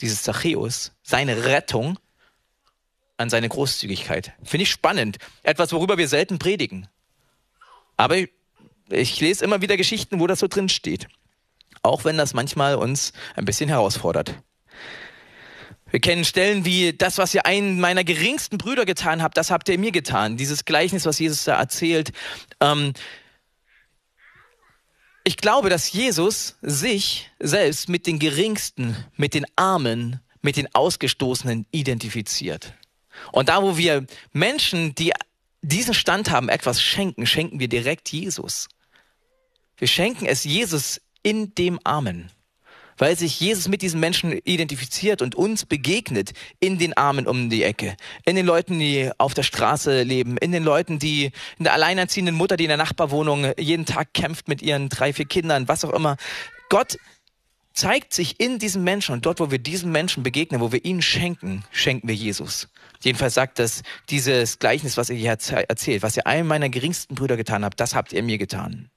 [0.00, 1.98] dieses Zachäus, seine Rettung
[3.18, 4.32] an seine Großzügigkeit.
[4.42, 5.18] Finde ich spannend.
[5.42, 6.88] Etwas, worüber wir selten predigen.
[7.96, 8.16] Aber
[8.88, 11.08] ich lese immer wieder Geschichten, wo das so drin steht.
[11.82, 14.34] Auch wenn das manchmal uns ein bisschen herausfordert.
[15.90, 19.68] Wir kennen Stellen wie das, was ihr einen meiner geringsten Brüder getan habt, das habt
[19.68, 20.36] ihr mir getan.
[20.36, 22.12] Dieses Gleichnis, was Jesus da erzählt.
[22.60, 22.92] Ähm,
[25.24, 31.66] ich glaube, dass Jesus sich selbst mit den Geringsten, mit den Armen, mit den Ausgestoßenen
[31.70, 32.74] identifiziert.
[33.32, 35.12] Und da, wo wir Menschen, die
[35.62, 38.68] diesen Stand haben, etwas schenken, schenken wir direkt Jesus.
[39.76, 42.30] Wir schenken es Jesus in dem Armen
[42.98, 47.62] weil sich Jesus mit diesen Menschen identifiziert und uns begegnet in den Armen um die
[47.62, 51.72] Ecke, in den Leuten, die auf der Straße leben, in den Leuten, die in der
[51.72, 55.84] alleinerziehenden Mutter, die in der Nachbarwohnung jeden Tag kämpft mit ihren drei, vier Kindern, was
[55.84, 56.16] auch immer.
[56.68, 56.98] Gott
[57.72, 61.00] zeigt sich in diesen Menschen und dort, wo wir diesen Menschen begegnen, wo wir ihnen
[61.00, 62.68] schenken, schenken wir Jesus.
[63.00, 67.36] Jedenfalls sagt das dieses Gleichnis, was ihr hier erzählt, was ihr einem meiner geringsten Brüder
[67.36, 68.90] getan habt, das habt ihr mir getan.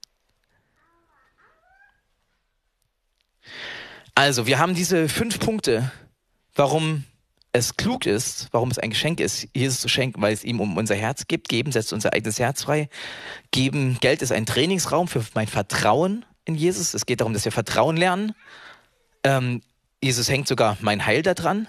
[4.14, 5.90] Also, wir haben diese fünf Punkte,
[6.54, 7.04] warum
[7.52, 10.76] es klug ist, warum es ein Geschenk ist, Jesus zu schenken, weil es ihm um
[10.76, 11.48] unser Herz geht.
[11.48, 12.88] Geben setzt unser eigenes Herz frei.
[13.50, 16.94] Geben, Geld ist ein Trainingsraum für mein Vertrauen in Jesus.
[16.94, 18.34] Es geht darum, dass wir Vertrauen lernen.
[19.22, 19.60] Ähm,
[20.02, 21.68] Jesus hängt sogar mein Heil daran.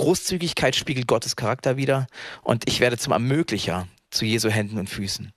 [0.00, 2.06] Großzügigkeit spiegelt Gottes Charakter wider.
[2.42, 5.30] Und ich werde zum Ermöglicher zu Jesu Händen und Füßen.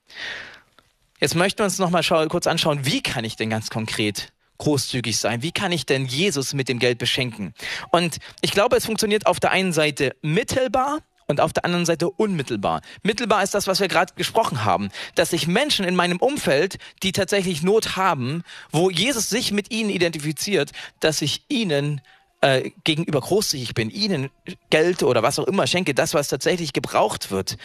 [1.20, 5.18] Jetzt möchten wir uns noch mal kurz anschauen, wie kann ich denn ganz konkret großzügig
[5.18, 5.42] sein?
[5.42, 7.52] Wie kann ich denn Jesus mit dem Geld beschenken?
[7.90, 12.08] Und ich glaube, es funktioniert auf der einen Seite mittelbar und auf der anderen Seite
[12.08, 12.80] unmittelbar.
[13.02, 17.12] Mittelbar ist das, was wir gerade gesprochen haben, dass sich Menschen in meinem Umfeld, die
[17.12, 22.00] tatsächlich Not haben, wo Jesus sich mit ihnen identifiziert, dass ich ihnen
[22.44, 24.28] äh, gegenüber großzügig bin, ihnen
[24.68, 27.56] Geld oder was auch immer schenke, das, was tatsächlich gebraucht wird.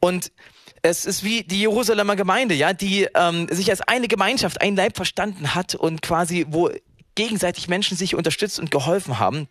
[0.00, 0.32] Und
[0.80, 4.96] es ist wie die Jerusalemer Gemeinde, ja, die ähm, sich als eine Gemeinschaft, ein Leib
[4.96, 6.70] verstanden hat und quasi, wo
[7.14, 9.48] gegenseitig Menschen sich unterstützt und geholfen haben.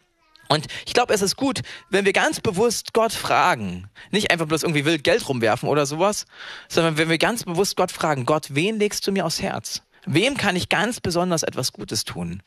[0.50, 3.88] Und ich glaube, es ist gut, wenn wir ganz bewusst Gott fragen.
[4.10, 6.26] Nicht einfach bloß irgendwie wild Geld rumwerfen oder sowas,
[6.68, 9.84] sondern wenn wir ganz bewusst Gott fragen, Gott, wen legst du mir aufs Herz?
[10.08, 12.42] Wem kann ich ganz besonders etwas Gutes tun?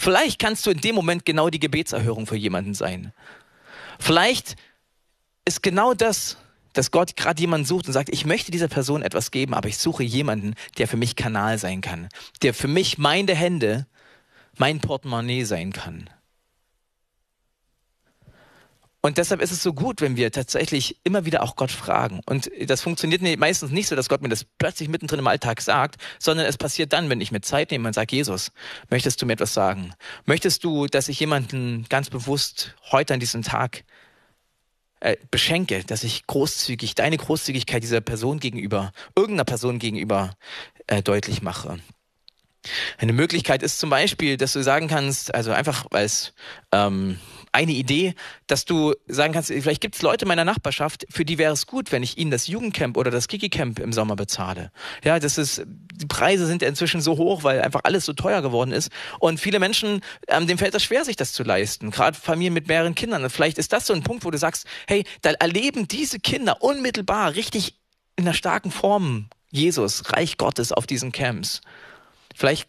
[0.00, 3.12] Vielleicht kannst du in dem Moment genau die Gebetserhörung für jemanden sein.
[3.98, 4.56] Vielleicht
[5.44, 6.38] ist genau das
[6.72, 9.78] dass Gott gerade jemanden sucht und sagt, ich möchte dieser Person etwas geben, aber ich
[9.78, 12.08] suche jemanden, der für mich Kanal sein kann,
[12.42, 13.86] der für mich meine Hände,
[14.56, 16.08] mein Portemonnaie sein kann.
[19.02, 22.20] Und deshalb ist es so gut, wenn wir tatsächlich immer wieder auch Gott fragen.
[22.26, 25.96] Und das funktioniert meistens nicht so, dass Gott mir das plötzlich mittendrin im Alltag sagt,
[26.18, 28.52] sondern es passiert dann, wenn ich mir Zeit nehme und sage, Jesus,
[28.90, 29.94] möchtest du mir etwas sagen?
[30.26, 33.84] Möchtest du, dass ich jemanden ganz bewusst heute an diesem Tag
[35.00, 40.34] äh, beschenke, dass ich großzügig, deine Großzügigkeit dieser Person gegenüber, irgendeiner Person gegenüber
[40.88, 41.78] äh, deutlich mache.
[42.98, 46.34] Eine Möglichkeit ist zum Beispiel, dass du sagen kannst, also einfach weil es
[46.72, 47.18] ähm,
[47.52, 48.14] eine Idee,
[48.46, 51.66] dass du sagen kannst, vielleicht gibt es Leute in meiner Nachbarschaft, für die wäre es
[51.66, 54.70] gut, wenn ich ihnen das Jugendcamp oder das Kiki-Camp im Sommer bezahle.
[55.04, 58.72] Ja, das ist, die Preise sind inzwischen so hoch, weil einfach alles so teuer geworden
[58.72, 58.90] ist.
[59.18, 61.90] Und viele Menschen, ähm, dem fällt es schwer, sich das zu leisten.
[61.90, 63.24] Gerade Familien mit mehreren Kindern.
[63.24, 66.62] Und vielleicht ist das so ein Punkt, wo du sagst, hey, da erleben diese Kinder
[66.62, 67.76] unmittelbar richtig
[68.16, 71.60] in einer starken Form Jesus, Reich Gottes auf diesen Camps.
[72.34, 72.68] Vielleicht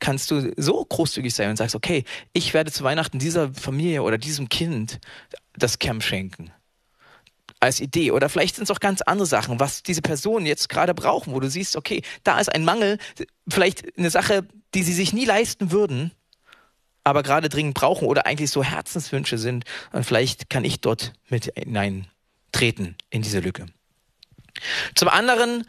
[0.00, 4.18] kannst du so großzügig sein und sagst, okay, ich werde zu Weihnachten dieser Familie oder
[4.18, 5.00] diesem Kind
[5.56, 6.52] das Camp schenken.
[7.60, 8.12] Als Idee.
[8.12, 11.40] Oder vielleicht sind es auch ganz andere Sachen, was diese Personen jetzt gerade brauchen, wo
[11.40, 12.98] du siehst, okay, da ist ein Mangel,
[13.48, 16.12] vielleicht eine Sache, die sie sich nie leisten würden,
[17.02, 19.64] aber gerade dringend brauchen oder eigentlich so Herzenswünsche sind.
[19.92, 23.66] Und vielleicht kann ich dort mit hineintreten in diese Lücke.
[24.94, 25.64] Zum anderen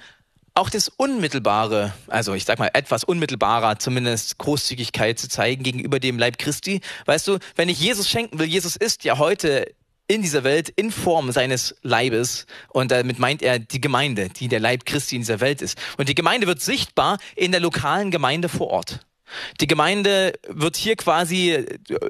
[0.53, 6.17] auch das Unmittelbare, also ich sag mal etwas unmittelbarer, zumindest Großzügigkeit zu zeigen gegenüber dem
[6.17, 6.81] Leib Christi.
[7.05, 9.73] Weißt du, wenn ich Jesus schenken will, Jesus ist ja heute
[10.07, 14.59] in dieser Welt in Form seines Leibes und damit meint er die Gemeinde, die der
[14.59, 15.77] Leib Christi in dieser Welt ist.
[15.97, 19.05] Und die Gemeinde wird sichtbar in der lokalen Gemeinde vor Ort.
[19.61, 21.65] Die Gemeinde wird hier quasi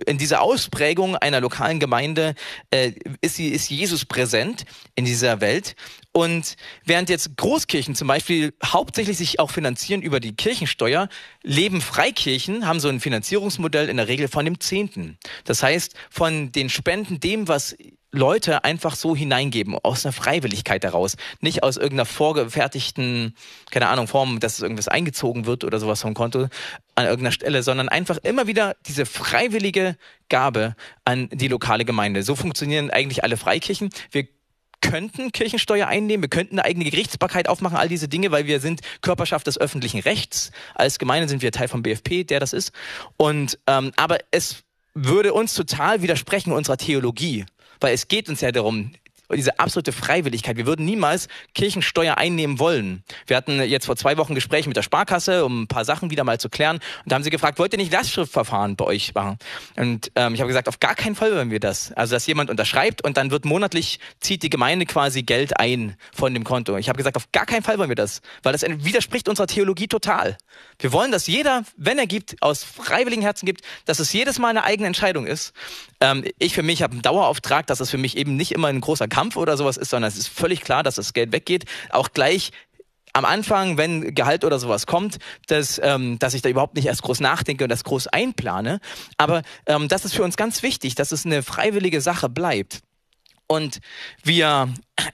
[0.06, 2.36] in dieser Ausprägung einer lokalen Gemeinde
[2.72, 5.76] äh, ist, sie, ist Jesus präsent in dieser Welt.
[6.12, 6.56] Und
[6.86, 11.08] während jetzt Großkirchen zum Beispiel hauptsächlich sich auch finanzieren über die Kirchensteuer,
[11.44, 15.18] leben Freikirchen, haben so ein Finanzierungsmodell in der Regel von dem Zehnten.
[15.46, 17.76] Das heißt, von den Spenden, dem, was
[18.12, 21.16] Leute einfach so hineingeben, aus einer Freiwilligkeit heraus.
[21.42, 23.36] Nicht aus irgendeiner vorgefertigten,
[23.70, 26.48] keine Ahnung, Form, dass irgendwas eingezogen wird oder sowas vom Konto
[26.96, 29.96] an irgendeiner Stelle, sondern einfach immer wieder diese freiwillige
[30.28, 32.24] Gabe an die lokale Gemeinde.
[32.24, 33.90] So funktionieren eigentlich alle Freikirchen.
[34.12, 34.28] Wir
[34.82, 38.82] könnten Kirchensteuer einnehmen, wir könnten eine eigene Gerichtsbarkeit aufmachen, all diese Dinge, weil wir sind
[39.02, 40.52] Körperschaft des öffentlichen Rechts.
[40.74, 42.72] Als Gemeinde sind wir Teil vom BFP, der das ist.
[43.18, 47.46] Und ähm, aber es würde uns total widersprechen unserer Theologie,
[47.80, 48.92] weil es geht uns ja darum,
[49.36, 50.58] diese absolute Freiwilligkeit.
[50.58, 53.04] Wir würden niemals Kirchensteuer einnehmen wollen.
[53.28, 56.24] Wir hatten jetzt vor zwei Wochen Gespräche mit der Sparkasse, um ein paar Sachen wieder
[56.24, 56.78] mal zu klären.
[56.78, 59.38] Und da haben sie gefragt, wollt ihr nicht Lastschriftverfahren bei euch machen?
[59.76, 61.92] Und ähm, ich habe gesagt, auf gar keinen Fall wollen wir das.
[61.94, 66.34] Also, dass jemand unterschreibt und dann wird monatlich, zieht die Gemeinde quasi Geld ein von
[66.34, 66.78] dem Konto.
[66.78, 69.88] Ich habe gesagt, auf gar keinen Fall wollen wir das, weil das widerspricht unserer Theologie
[69.88, 70.38] total.
[70.80, 74.50] Wir wollen, dass jeder, wenn er gibt, aus freiwilligen Herzen gibt, dass es jedes Mal
[74.50, 75.54] eine eigene Entscheidung ist.
[76.02, 78.82] Ähm, ich für mich habe einen Dauerauftrag, dass es für mich eben nicht immer ein
[78.82, 81.66] großer Kampf oder sowas ist, sondern es ist völlig klar, dass das Geld weggeht.
[81.90, 82.52] Auch gleich
[83.14, 87.02] am Anfang, wenn Gehalt oder sowas kommt, dass, ähm, dass ich da überhaupt nicht erst
[87.02, 88.80] groß nachdenke und das groß einplane.
[89.18, 92.82] Aber ähm, das ist für uns ganz wichtig, dass es eine freiwillige Sache bleibt.
[93.48, 93.80] Und
[94.24, 94.72] wir,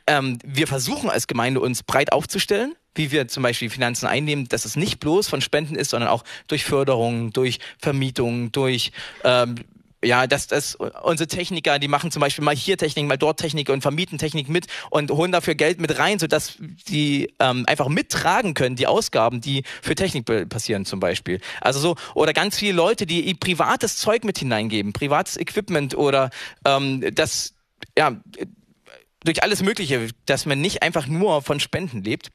[0.08, 4.66] ähm, wir versuchen als Gemeinde uns breit aufzustellen, wie wir zum Beispiel Finanzen einnehmen, dass
[4.66, 8.92] es nicht bloß von Spenden ist, sondern auch durch Förderung, durch Vermietung, durch
[9.24, 9.56] ähm,
[10.06, 13.70] ja, dass das unsere Techniker, die machen zum Beispiel mal hier Technik, mal dort Technik
[13.70, 18.54] und vermieten Technik mit und holen dafür Geld mit rein, sodass die ähm, einfach mittragen
[18.54, 21.42] können, die Ausgaben, die für Technik passieren zum Beispiel.
[21.62, 26.30] Also so, oder ganz viele Leute, die privates Zeug mit hineingeben, privates Equipment oder
[26.66, 27.54] ähm, das,
[27.98, 28.16] ja,
[29.24, 32.30] durch alles Mögliche, dass man nicht einfach nur von Spenden lebt.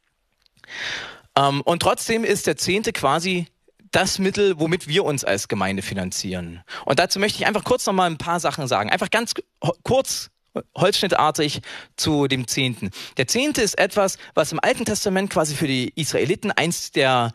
[1.37, 3.47] Ähm, und trotzdem ist der Zehnte quasi
[3.93, 6.63] das Mittel, womit wir uns als Gemeinde finanzieren.
[6.85, 8.91] Und dazu möchte ich einfach kurz noch mal ein paar Sachen sagen.
[8.91, 9.35] Einfach ganz
[9.83, 10.31] kurz
[10.77, 11.61] holzschnittartig
[11.97, 12.91] zu dem Zehnten.
[13.17, 17.33] Der Zehnte ist etwas, was im Alten Testament quasi für die Israeliten eins der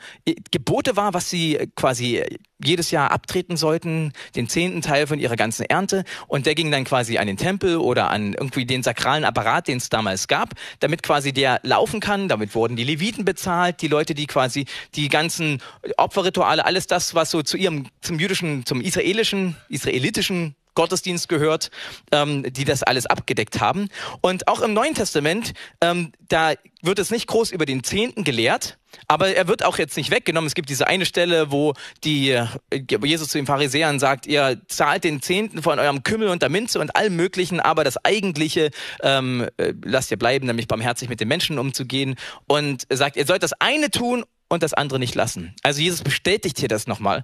[0.51, 2.23] Gebote war, was sie quasi
[2.63, 6.03] jedes Jahr abtreten sollten, den zehnten Teil von ihrer ganzen Ernte.
[6.27, 9.77] Und der ging dann quasi an den Tempel oder an irgendwie den sakralen Apparat, den
[9.77, 12.27] es damals gab, damit quasi der laufen kann.
[12.27, 15.61] Damit wurden die Leviten bezahlt, die Leute, die quasi die ganzen
[15.97, 21.71] Opferrituale, alles das, was so zu ihrem, zum jüdischen, zum israelischen, israelitischen Gottesdienst gehört,
[22.11, 23.89] ähm, die das alles abgedeckt haben.
[24.21, 28.77] Und auch im Neuen Testament, ähm, da wird es nicht groß über den Zehnten gelehrt,
[29.07, 30.47] aber er wird auch jetzt nicht weggenommen.
[30.47, 32.47] Es gibt diese eine Stelle, wo die äh,
[32.99, 36.49] wo Jesus zu den Pharisäern sagt, ihr zahlt den Zehnten von eurem Kümmel und der
[36.49, 41.19] Minze und allem Möglichen, aber das Eigentliche ähm, äh, lasst ihr bleiben, nämlich barmherzig mit
[41.19, 42.15] den Menschen umzugehen.
[42.47, 45.55] Und sagt, ihr sollt das eine tun und das andere nicht lassen.
[45.63, 47.23] Also Jesus bestätigt hier das nochmal.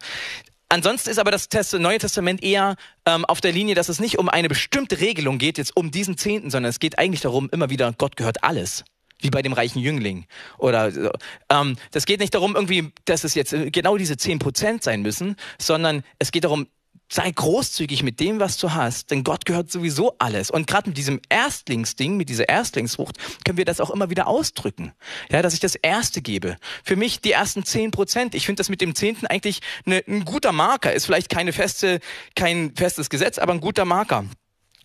[0.72, 4.18] Ansonsten ist aber das Test Neue Testament eher ähm, auf der Linie, dass es nicht
[4.18, 7.70] um eine bestimmte Regelung geht, jetzt um diesen Zehnten, sondern es geht eigentlich darum, immer
[7.70, 8.86] wieder, Gott gehört alles.
[9.20, 10.28] Wie bei dem reichen Jüngling.
[10.58, 11.12] Oder
[11.50, 15.36] ähm, das geht nicht darum, irgendwie, dass es jetzt genau diese zehn Prozent sein müssen,
[15.60, 16.68] sondern es geht darum,
[17.12, 20.50] sei großzügig mit dem, was du hast, denn Gott gehört sowieso alles.
[20.50, 24.94] Und gerade mit diesem Erstlingsding, mit dieser Erstlingsfrucht, können wir das auch immer wieder ausdrücken.
[25.30, 26.56] Ja, dass ich das Erste gebe.
[26.86, 28.34] Für mich die ersten zehn Prozent.
[28.34, 30.94] Ich finde das mit dem Zehnten eigentlich ne, ein guter Marker.
[30.94, 32.00] Ist vielleicht keine feste,
[32.36, 34.24] kein festes Gesetz, aber ein guter Marker.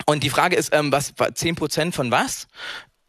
[0.04, 2.48] Und die Frage ist, ähm, was zehn Prozent von was?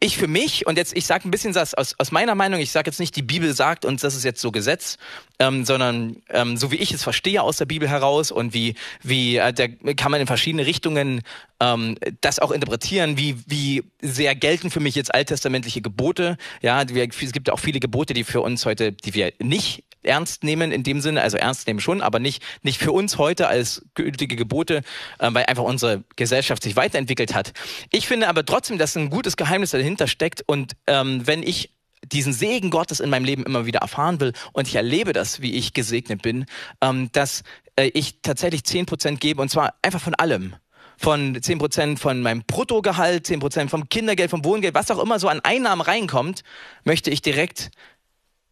[0.00, 2.70] ich für mich, und jetzt, ich sage ein bisschen das aus, aus meiner Meinung, ich
[2.70, 4.96] sage jetzt nicht, die Bibel sagt uns, das ist jetzt so Gesetz,
[5.38, 9.36] ähm, sondern ähm, so wie ich es verstehe aus der Bibel heraus und wie, wie
[9.36, 11.22] äh, der kann man in verschiedene Richtungen
[11.60, 16.36] ähm, das auch interpretieren, wie, wie sehr gelten für mich jetzt alttestamentliche Gebote.
[16.62, 20.44] Ja, wir, es gibt auch viele Gebote, die für uns heute, die wir nicht ernst
[20.44, 23.84] nehmen in dem Sinne, also ernst nehmen schon, aber nicht, nicht für uns heute als
[23.94, 24.82] gültige Gebote,
[25.18, 27.52] äh, weil einfach unsere Gesellschaft sich weiterentwickelt hat.
[27.90, 31.70] Ich finde aber trotzdem, dass ein gutes Geheimnis dahinter steckt und ähm, wenn ich
[32.04, 35.54] diesen Segen Gottes in meinem Leben immer wieder erfahren will und ich erlebe das, wie
[35.54, 36.46] ich gesegnet bin,
[36.80, 37.42] ähm, dass
[37.76, 40.56] äh, ich tatsächlich zehn Prozent gebe und zwar einfach von allem
[41.00, 45.38] von 10% von meinem Bruttogehalt, 10% vom Kindergeld, vom Wohngeld, was auch immer so an
[45.40, 46.42] Einnahmen reinkommt,
[46.82, 47.70] möchte ich direkt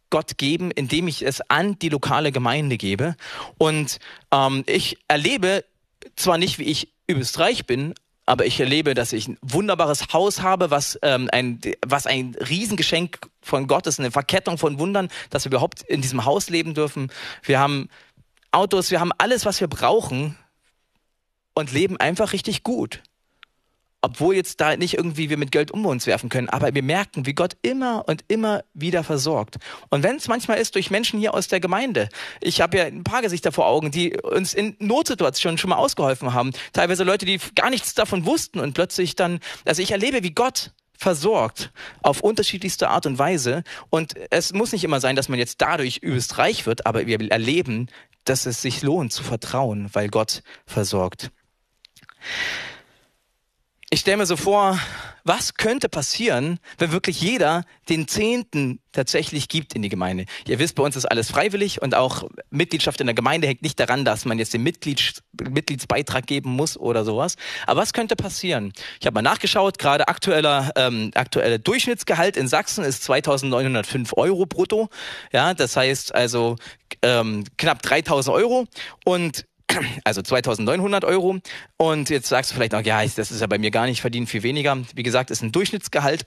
[0.09, 3.15] Gott geben, indem ich es an die lokale Gemeinde gebe.
[3.57, 3.99] Und
[4.31, 5.65] ähm, ich erlebe
[6.15, 7.93] zwar nicht, wie ich übelst reich bin,
[8.27, 13.19] aber ich erlebe, dass ich ein wunderbares Haus habe, was, ähm, ein, was ein Riesengeschenk
[13.41, 17.09] von Gott ist, eine Verkettung von Wundern, dass wir überhaupt in diesem Haus leben dürfen.
[17.41, 17.89] Wir haben
[18.51, 20.37] Autos, wir haben alles, was wir brauchen
[21.53, 23.01] und leben einfach richtig gut
[24.01, 27.25] obwohl jetzt da nicht irgendwie wir mit Geld um uns werfen können, aber wir merken,
[27.25, 29.57] wie Gott immer und immer wieder versorgt.
[29.89, 32.09] Und wenn es manchmal ist durch Menschen hier aus der Gemeinde,
[32.41, 36.33] ich habe ja ein paar Gesichter vor Augen, die uns in Notsituationen schon mal ausgeholfen
[36.33, 40.31] haben, teilweise Leute, die gar nichts davon wussten und plötzlich dann, also ich erlebe, wie
[40.31, 41.71] Gott versorgt
[42.01, 45.97] auf unterschiedlichste Art und Weise und es muss nicht immer sein, dass man jetzt dadurch
[45.97, 47.87] übelst reich wird, aber wir erleben,
[48.25, 51.31] dass es sich lohnt zu vertrauen, weil Gott versorgt.
[53.89, 54.77] Ich stelle mir so vor,
[55.23, 60.25] was könnte passieren, wenn wirklich jeder den Zehnten tatsächlich gibt in die Gemeinde.
[60.45, 63.79] Ihr wisst, bei uns ist alles freiwillig und auch Mitgliedschaft in der Gemeinde hängt nicht
[63.79, 67.37] daran, dass man jetzt den Mitglieds Mitgliedsbeitrag geben muss oder sowas.
[67.65, 68.73] Aber was könnte passieren?
[68.99, 74.89] Ich habe mal nachgeschaut, gerade aktueller ähm, aktuelle Durchschnittsgehalt in Sachsen ist 2.905 Euro brutto.
[75.31, 76.57] Ja, das heißt also
[77.03, 78.67] ähm, knapp 3.000 Euro
[79.05, 79.45] und
[80.03, 81.39] also 2900 Euro.
[81.77, 84.29] Und jetzt sagst du vielleicht noch, ja, das ist ja bei mir gar nicht verdient,
[84.29, 84.77] viel weniger.
[84.95, 86.25] Wie gesagt, ist ein Durchschnittsgehalt.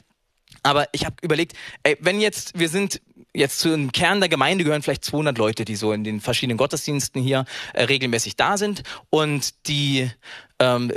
[0.62, 3.00] Aber ich habe überlegt, ey, wenn jetzt, wir sind
[3.32, 6.58] jetzt zu einem Kern der Gemeinde gehören vielleicht 200 Leute, die so in den verschiedenen
[6.58, 10.10] Gottesdiensten hier äh, regelmäßig da sind und die
[10.58, 10.92] ähm,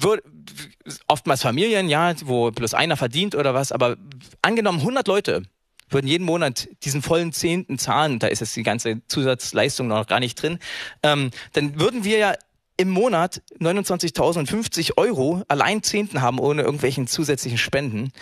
[0.00, 0.22] wird,
[1.08, 3.96] oftmals Familien, ja, wo bloß einer verdient oder was, aber
[4.42, 5.42] angenommen 100 Leute
[5.90, 10.20] würden jeden Monat diesen vollen Zehnten zahlen, da ist jetzt die ganze Zusatzleistung noch gar
[10.20, 10.58] nicht drin,
[11.02, 12.34] ähm, dann würden wir ja
[12.76, 18.12] im Monat 29.050 Euro allein Zehnten haben, ohne irgendwelchen zusätzlichen Spenden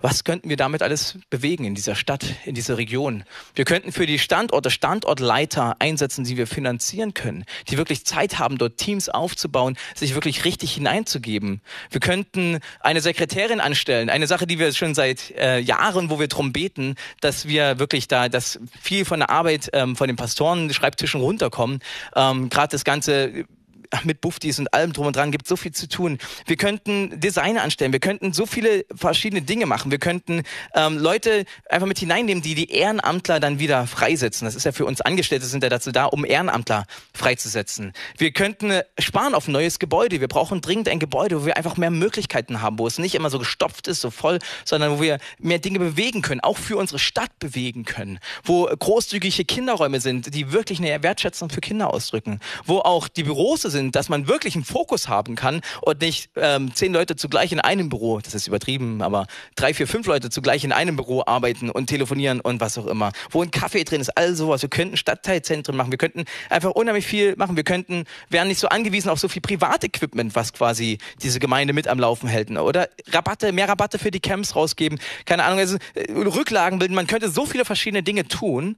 [0.00, 3.24] was könnten wir damit alles bewegen in dieser Stadt, in dieser Region?
[3.54, 8.58] Wir könnten für die Standorte Standortleiter einsetzen, die wir finanzieren können, die wirklich Zeit haben,
[8.58, 11.60] dort Teams aufzubauen, sich wirklich richtig hineinzugeben.
[11.90, 16.28] Wir könnten eine Sekretärin anstellen, eine Sache, die wir schon seit äh, Jahren, wo wir
[16.28, 20.72] drum beten, dass wir wirklich da, dass viel von der Arbeit ähm, von den Pastoren
[20.72, 21.80] Schreibtischen runterkommen.
[22.14, 23.46] Ähm, Gerade das ganze
[24.04, 26.18] mit Buffdies und allem drum und dran gibt so viel zu tun.
[26.46, 29.90] Wir könnten Designer anstellen, wir könnten so viele verschiedene Dinge machen.
[29.90, 30.42] Wir könnten
[30.74, 34.46] ähm, Leute einfach mit hineinnehmen, die die Ehrenamtler dann wieder freisetzen.
[34.46, 37.92] Das ist ja für uns Angestellte sind ja dazu da, um Ehrenamtler freizusetzen.
[38.16, 40.20] Wir könnten äh, sparen auf ein neues Gebäude.
[40.20, 43.30] Wir brauchen dringend ein Gebäude, wo wir einfach mehr Möglichkeiten haben, wo es nicht immer
[43.30, 46.98] so gestopft ist, so voll, sondern wo wir mehr Dinge bewegen können, auch für unsere
[46.98, 52.78] Stadt bewegen können, wo großzügige Kinderräume sind, die wirklich eine Wertschätzung für Kinder ausdrücken, wo
[52.78, 56.74] auch die Büros sind, sind, dass man wirklich einen Fokus haben kann und nicht ähm,
[56.74, 59.26] zehn Leute zugleich in einem Büro, das ist übertrieben, aber
[59.56, 63.12] drei, vier, fünf Leute zugleich in einem Büro arbeiten und telefonieren und was auch immer.
[63.30, 64.62] Wo ein Kaffee drin ist, all sowas.
[64.62, 67.56] Wir könnten Stadtteilzentren machen, wir könnten einfach unheimlich viel machen.
[67.56, 71.88] Wir könnten, wären nicht so angewiesen auf so viel Privatequipment, was quasi diese Gemeinde mit
[71.88, 72.50] am Laufen hält.
[72.50, 74.98] Oder Rabatte, mehr Rabatte für die Camps rausgeben.
[75.24, 76.94] Keine Ahnung, also äh, Rücklagen bilden.
[76.94, 78.76] Man könnte so viele verschiedene Dinge tun,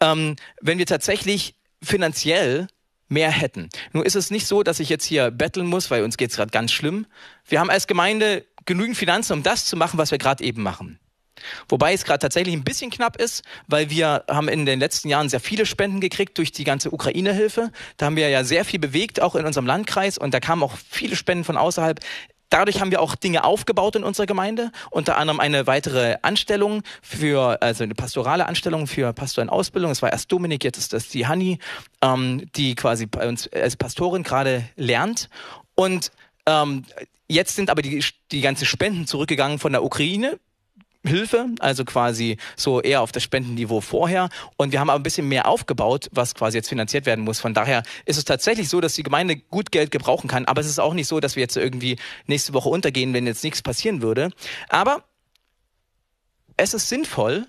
[0.00, 2.68] ähm, wenn wir tatsächlich finanziell
[3.10, 3.68] mehr hätten.
[3.92, 6.36] Nun ist es nicht so, dass ich jetzt hier betteln muss, weil uns geht es
[6.36, 7.06] gerade ganz schlimm.
[7.46, 10.98] Wir haben als Gemeinde genügend Finanzen, um das zu machen, was wir gerade eben machen.
[11.68, 15.28] Wobei es gerade tatsächlich ein bisschen knapp ist, weil wir haben in den letzten Jahren
[15.28, 17.72] sehr viele Spenden gekriegt durch die ganze Ukraine-Hilfe.
[17.96, 20.18] Da haben wir ja sehr viel bewegt, auch in unserem Landkreis.
[20.18, 22.00] Und da kamen auch viele Spenden von außerhalb.
[22.50, 27.62] Dadurch haben wir auch Dinge aufgebaut in unserer Gemeinde, unter anderem eine weitere Anstellung für,
[27.62, 29.92] also eine pastorale Anstellung für Pastor in Ausbildung.
[29.92, 31.58] Es war erst Dominik, jetzt ist das die Hanni,
[32.02, 35.30] ähm, die quasi bei uns als Pastorin gerade lernt.
[35.76, 36.10] Und
[36.46, 36.84] ähm,
[37.28, 40.38] jetzt sind aber die, die ganzen Spenden zurückgegangen von der Ukraine
[41.04, 44.28] Hilfe, also quasi so eher auf das Spendenniveau vorher.
[44.56, 47.40] Und wir haben aber ein bisschen mehr aufgebaut, was quasi jetzt finanziert werden muss.
[47.40, 50.44] Von daher ist es tatsächlich so, dass die Gemeinde gut Geld gebrauchen kann.
[50.44, 51.96] Aber es ist auch nicht so, dass wir jetzt irgendwie
[52.26, 54.30] nächste Woche untergehen, wenn jetzt nichts passieren würde.
[54.68, 55.04] Aber
[56.58, 57.46] es ist sinnvoll,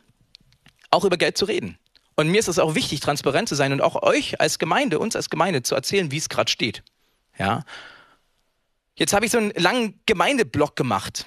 [0.89, 1.77] auch über Geld zu reden.
[2.15, 5.15] Und mir ist es auch wichtig, transparent zu sein und auch euch als Gemeinde, uns
[5.15, 6.83] als Gemeinde zu erzählen, wie es gerade steht.
[7.37, 7.63] Ja.
[8.95, 11.25] Jetzt habe ich so einen langen Gemeindeblock gemacht.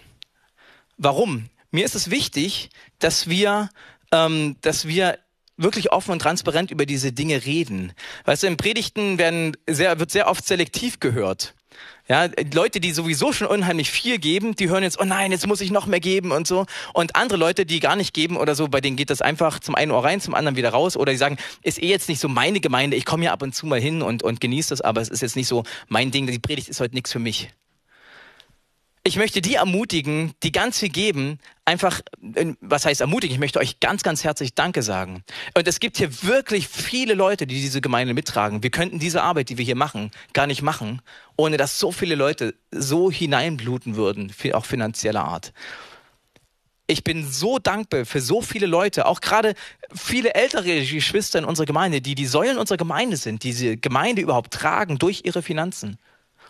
[0.97, 1.51] Warum?
[1.75, 2.71] Mir ist es wichtig,
[3.01, 3.69] dass wir,
[4.13, 5.19] ähm, dass wir
[5.57, 7.93] wirklich offen und transparent über diese Dinge reden.
[8.25, 11.55] Weißt du, in Predigten werden sehr, wird sehr oft selektiv gehört.
[12.07, 15.61] Ja, Leute, die sowieso schon unheimlich viel geben, die hören jetzt, oh nein, jetzt muss
[15.61, 16.67] ich noch mehr geben und so.
[16.93, 19.75] Und andere Leute, die gar nicht geben oder so, bei denen geht das einfach zum
[19.75, 20.97] einen Ohr rein, zum anderen wieder raus.
[20.97, 23.53] Oder die sagen, ist eh jetzt nicht so meine Gemeinde, ich komme ja ab und
[23.53, 26.29] zu mal hin und, und genieße das, aber es ist jetzt nicht so mein Ding,
[26.29, 27.51] die Predigt ist heute nichts für mich
[29.07, 32.01] ich möchte die ermutigen, die ganz viel geben, einfach,
[32.61, 33.35] was heißt ermutigen?
[33.35, 35.23] Ich möchte euch ganz, ganz herzlich Danke sagen.
[35.55, 38.63] Und es gibt hier wirklich viele Leute, die diese Gemeinde mittragen.
[38.63, 41.03] Wir könnten diese Arbeit, die wir hier machen, gar nicht machen,
[41.37, 45.53] ohne dass so viele Leute so hineinbluten würden, auch finanzieller Art.
[46.87, 49.55] Ich bin so dankbar für so viele Leute, auch gerade
[49.95, 54.23] viele ältere Geschwister in unserer Gemeinde, die die Säulen unserer Gemeinde sind, die diese Gemeinde
[54.23, 55.99] überhaupt tragen durch ihre Finanzen.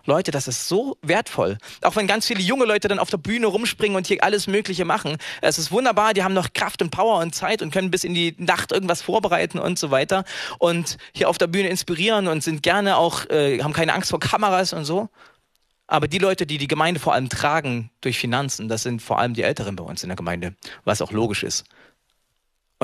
[0.06, 1.58] Leute, das ist so wertvoll.
[1.82, 4.84] Auch wenn ganz viele junge Leute dann auf der Bühne rumspringen und hier alles Mögliche
[4.84, 5.16] machen.
[5.40, 8.14] Es ist wunderbar, die haben noch Kraft und Power und Zeit und können bis in
[8.14, 10.24] die Nacht irgendwas vorbereiten und so weiter.
[10.58, 14.20] Und hier auf der Bühne inspirieren und sind gerne auch, äh, haben keine Angst vor
[14.20, 15.08] Kameras und so.
[15.86, 19.34] Aber die Leute, die die Gemeinde vor allem tragen durch Finanzen, das sind vor allem
[19.34, 21.64] die Älteren bei uns in der Gemeinde, was auch logisch ist.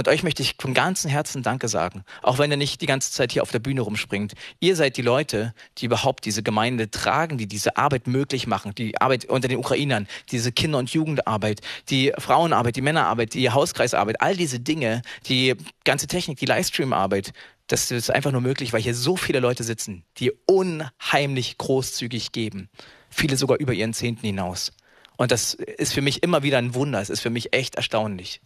[0.00, 3.12] Und euch möchte ich von ganzem Herzen Danke sagen, auch wenn ihr nicht die ganze
[3.12, 4.32] Zeit hier auf der Bühne rumspringt.
[4.58, 8.98] Ihr seid die Leute, die überhaupt diese Gemeinde tragen, die diese Arbeit möglich machen, die
[8.98, 14.34] Arbeit unter den Ukrainern, diese Kinder- und Jugendarbeit, die Frauenarbeit, die Männerarbeit, die Hauskreisarbeit, all
[14.34, 17.34] diese Dinge, die ganze Technik, die Livestream-Arbeit.
[17.66, 22.70] Das ist einfach nur möglich, weil hier so viele Leute sitzen, die unheimlich großzügig geben.
[23.10, 24.72] Viele sogar über ihren Zehnten hinaus.
[25.18, 27.02] Und das ist für mich immer wieder ein Wunder.
[27.02, 28.40] Es ist für mich echt erstaunlich.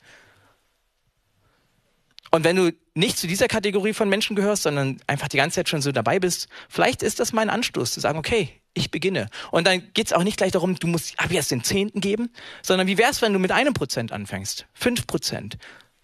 [2.34, 5.68] Und wenn du nicht zu dieser Kategorie von Menschen gehörst, sondern einfach die ganze Zeit
[5.68, 9.28] schon so dabei bist, vielleicht ist das mein Anstoß zu sagen, okay, ich beginne.
[9.52, 12.30] Und dann geht es auch nicht gleich darum, du musst ab jetzt den Zehnten geben,
[12.60, 14.66] sondern wie wäre es, wenn du mit einem Prozent anfängst?
[14.72, 15.58] Fünf Prozent,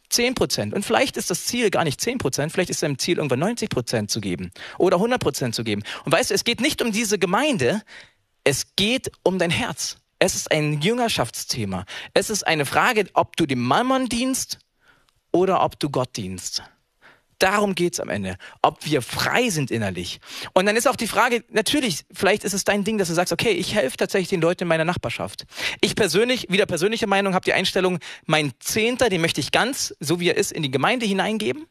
[0.09, 0.73] zehn Prozent.
[0.73, 3.69] Und vielleicht ist das Ziel gar nicht zehn Prozent, vielleicht ist dein Ziel irgendwann 90
[3.69, 5.83] Prozent zu geben oder 100 Prozent zu geben.
[6.05, 7.83] Und weißt du, es geht nicht um diese Gemeinde,
[8.45, 9.97] es geht um dein Herz.
[10.21, 11.87] Es ist ein Jüngerschaftsthema.
[12.15, 14.61] Es ist eine Frage, ob du dem Mammon dienst
[15.33, 16.63] oder ob du Gott dienst.
[17.41, 20.21] Darum geht's am Ende, ob wir frei sind innerlich.
[20.53, 23.33] Und dann ist auch die Frage, natürlich, vielleicht ist es dein Ding, dass du sagst,
[23.33, 25.47] okay, ich helfe tatsächlich den Leuten in meiner Nachbarschaft.
[25.81, 30.21] Ich persönlich, wieder persönliche Meinung, habe die Einstellung, mein Zehnter, den möchte ich ganz, so
[30.21, 31.67] wie er ist, in die Gemeinde hineingeben.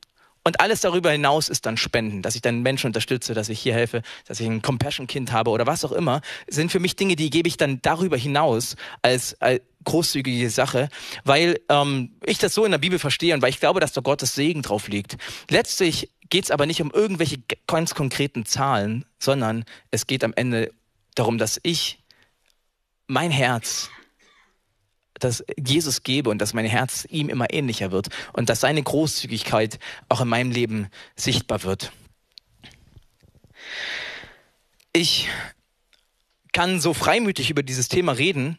[0.50, 3.76] Und alles darüber hinaus ist dann Spenden, dass ich dann Menschen unterstütze, dass ich hier
[3.76, 7.30] helfe, dass ich ein Compassion-Kind habe oder was auch immer, sind für mich Dinge, die
[7.30, 10.90] gebe ich dann darüber hinaus als, als großzügige Sache,
[11.24, 14.02] weil ähm, ich das so in der Bibel verstehe und weil ich glaube, dass da
[14.02, 15.18] Gottes Segen drauf liegt.
[15.52, 17.38] Letztlich geht es aber nicht um irgendwelche
[17.68, 20.72] ganz konkreten Zahlen, sondern es geht am Ende
[21.14, 22.00] darum, dass ich
[23.06, 23.92] mein Herz
[25.20, 29.80] dass Jesus gebe und dass mein Herz ihm immer ähnlicher wird und dass seine Großzügigkeit
[30.08, 31.92] auch in meinem Leben sichtbar wird.
[34.94, 35.30] Ich
[36.52, 38.58] kann so freimütig über dieses Thema reden,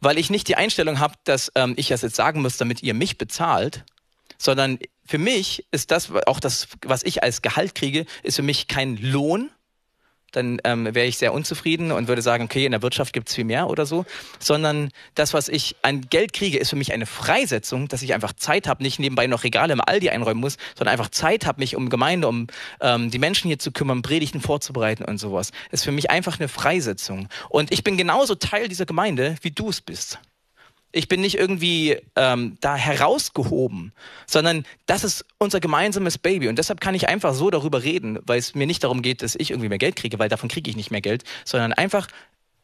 [0.00, 2.94] weil ich nicht die Einstellung habe, dass ähm, ich das jetzt sagen muss, damit ihr
[2.94, 3.84] mich bezahlt,
[4.38, 8.68] sondern für mich ist das auch das, was ich als Gehalt kriege, ist für mich
[8.68, 9.50] kein Lohn,
[10.36, 13.34] dann ähm, wäre ich sehr unzufrieden und würde sagen, okay, in der Wirtschaft gibt es
[13.34, 14.04] viel mehr oder so,
[14.38, 18.32] sondern das, was ich an Geld kriege, ist für mich eine Freisetzung, dass ich einfach
[18.32, 21.76] Zeit habe, nicht nebenbei noch Regale im Aldi einräumen muss, sondern einfach Zeit habe, mich
[21.76, 22.46] um Gemeinde, um
[22.80, 25.50] ähm, die Menschen hier zu kümmern, Predigten vorzubereiten und sowas.
[25.70, 27.28] Ist für mich einfach eine Freisetzung.
[27.48, 30.18] Und ich bin genauso Teil dieser Gemeinde, wie du es bist.
[30.96, 33.92] Ich bin nicht irgendwie ähm, da herausgehoben,
[34.26, 36.46] sondern das ist unser gemeinsames Baby.
[36.46, 39.34] Und deshalb kann ich einfach so darüber reden, weil es mir nicht darum geht, dass
[39.34, 42.06] ich irgendwie mehr Geld kriege, weil davon kriege ich nicht mehr Geld, sondern einfach,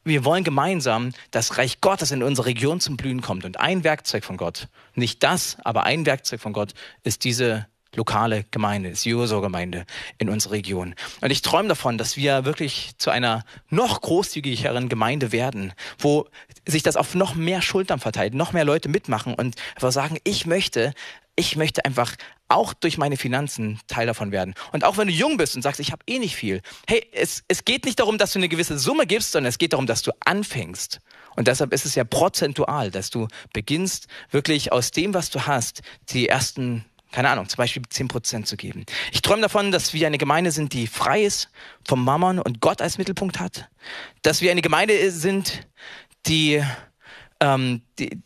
[0.04, 3.44] wir wollen gemeinsam, dass Reich Gottes in unsere Region zum Blühen kommt.
[3.44, 7.66] Und ein Werkzeug von Gott, nicht das, aber ein Werkzeug von Gott ist diese
[7.96, 9.84] lokale Gemeinde, ist Juso-Gemeinde
[10.18, 10.94] in unserer Region.
[11.20, 16.28] Und ich träume davon, dass wir wirklich zu einer noch großzügigeren Gemeinde werden, wo
[16.66, 20.46] sich das auf noch mehr Schultern verteilt, noch mehr Leute mitmachen und einfach sagen, ich
[20.46, 20.94] möchte,
[21.36, 22.14] ich möchte einfach
[22.48, 24.54] auch durch meine Finanzen Teil davon werden.
[24.72, 27.44] Und auch wenn du jung bist und sagst, ich habe eh nicht viel, hey, es,
[27.48, 30.02] es geht nicht darum, dass du eine gewisse Summe gibst, sondern es geht darum, dass
[30.02, 31.00] du anfängst.
[31.36, 35.82] Und deshalb ist es ja prozentual, dass du beginnst, wirklich aus dem, was du hast,
[36.10, 38.84] die ersten keine Ahnung, zum Beispiel 10% zu geben.
[39.12, 41.48] Ich träume davon, dass wir eine Gemeinde sind, die frei ist
[41.86, 43.68] vom Mammon und Gott als Mittelpunkt hat.
[44.22, 45.66] Dass wir eine Gemeinde sind,
[46.26, 46.62] die,
[47.40, 48.22] ähm, die,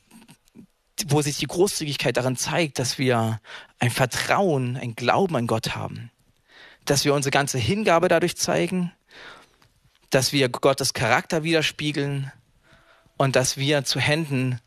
[1.06, 3.40] wo sich die Großzügigkeit darin zeigt, dass wir
[3.78, 6.10] ein Vertrauen, ein Glauben an Gott haben.
[6.84, 8.92] Dass wir unsere ganze Hingabe dadurch zeigen,
[10.10, 12.30] dass wir Gottes Charakter widerspiegeln
[13.16, 14.60] und dass wir zu Händen,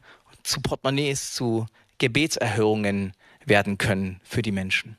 [0.43, 1.67] zu Portemonnaies, zu
[1.99, 3.13] Gebetserhörungen
[3.47, 4.97] werden können für die Menschen.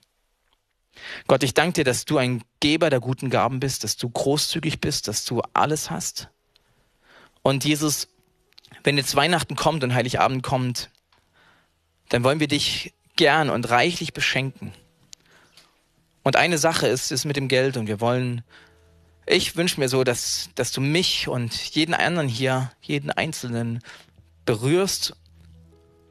[1.26, 4.80] Gott, ich danke dir, dass du ein Geber der guten Gaben bist, dass du großzügig
[4.80, 6.28] bist, dass du alles hast.
[7.42, 8.08] Und Jesus,
[8.82, 10.90] wenn jetzt Weihnachten kommt und Heiligabend kommt,
[12.08, 14.72] dann wollen wir dich gern und reichlich beschenken.
[16.22, 18.42] Und eine Sache ist es mit dem Geld und wir wollen,
[19.26, 23.80] ich wünsche mir so, dass, dass du mich und jeden anderen hier, jeden Einzelnen
[24.44, 25.16] berührst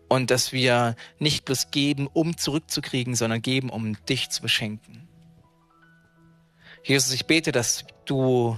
[0.10, 5.08] und dass wir nicht bloß geben, um zurückzukriegen, sondern geben, um dich zu beschenken.
[6.84, 8.58] Jesus, ich bete, dass du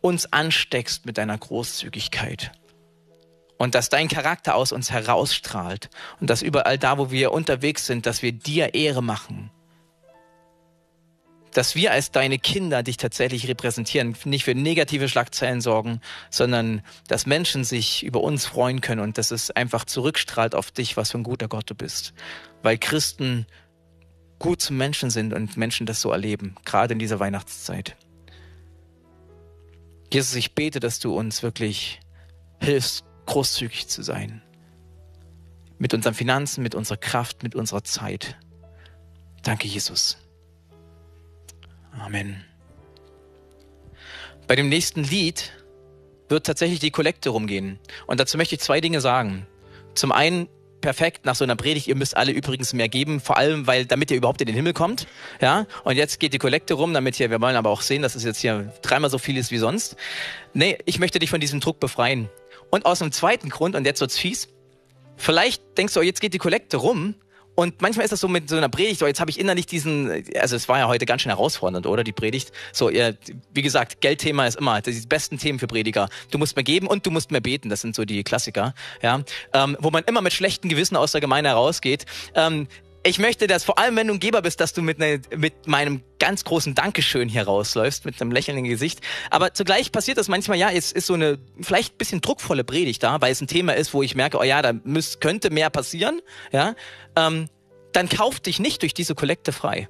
[0.00, 2.52] uns ansteckst mit deiner Großzügigkeit
[3.58, 8.06] und dass dein Charakter aus uns herausstrahlt und dass überall da, wo wir unterwegs sind,
[8.06, 9.50] dass wir dir Ehre machen
[11.52, 17.26] dass wir als deine Kinder dich tatsächlich repräsentieren, nicht für negative Schlagzeilen sorgen, sondern dass
[17.26, 21.18] Menschen sich über uns freuen können und dass es einfach zurückstrahlt auf dich, was für
[21.18, 22.14] ein guter Gott du bist.
[22.62, 23.46] Weil Christen
[24.38, 27.96] gut zu Menschen sind und Menschen das so erleben, gerade in dieser Weihnachtszeit.
[30.12, 32.00] Jesus, ich bete, dass du uns wirklich
[32.60, 34.42] hilfst, großzügig zu sein.
[35.78, 38.36] Mit unseren Finanzen, mit unserer Kraft, mit unserer Zeit.
[39.42, 40.18] Danke, Jesus.
[41.98, 42.44] Amen.
[44.46, 45.52] Bei dem nächsten Lied
[46.28, 47.78] wird tatsächlich die Kollekte rumgehen.
[48.06, 49.46] Und dazu möchte ich zwei Dinge sagen.
[49.94, 50.48] Zum einen,
[50.80, 54.10] perfekt nach so einer Predigt, ihr müsst alle übrigens mehr geben, vor allem, weil, damit
[54.10, 55.06] ihr überhaupt in den Himmel kommt.
[55.40, 58.14] Ja, und jetzt geht die Kollekte rum, damit hier, wir wollen aber auch sehen, dass
[58.14, 59.96] es jetzt hier dreimal so viel ist wie sonst.
[60.54, 62.28] Nee, ich möchte dich von diesem Druck befreien.
[62.70, 64.48] Und aus einem zweiten Grund, und jetzt wird's fies,
[65.16, 67.14] vielleicht denkst du, oh, jetzt geht die Kollekte rum
[67.54, 70.24] und manchmal ist das so mit so einer Predigt, oh, jetzt habe ich innerlich diesen,
[70.38, 72.52] also es war ja heute ganz schön herausfordernd, oder die Predigt.
[72.72, 73.16] So, ihr,
[73.52, 76.08] wie gesagt, Geldthema ist immer die besten Themen für Prediger.
[76.30, 77.68] Du musst mehr geben und du musst mehr beten.
[77.68, 79.22] Das sind so die Klassiker, ja,
[79.52, 82.06] ähm, wo man immer mit schlechtem Gewissen aus der Gemeinde herausgeht.
[82.34, 82.66] Ähm,
[83.02, 85.66] ich möchte, dass vor allem, wenn du ein Geber bist, dass du mit, ne, mit
[85.66, 89.00] meinem ganz großen Dankeschön hier rausläufst, mit einem lächelnden Gesicht.
[89.30, 93.02] Aber zugleich passiert das manchmal, ja, es ist so eine vielleicht ein bisschen druckvolle Predigt
[93.02, 95.70] da, weil es ein Thema ist, wo ich merke, oh ja, da müß, könnte mehr
[95.70, 96.20] passieren,
[96.52, 96.74] ja.
[97.16, 97.48] Ähm,
[97.92, 99.88] dann kauf dich nicht durch diese Kollekte frei.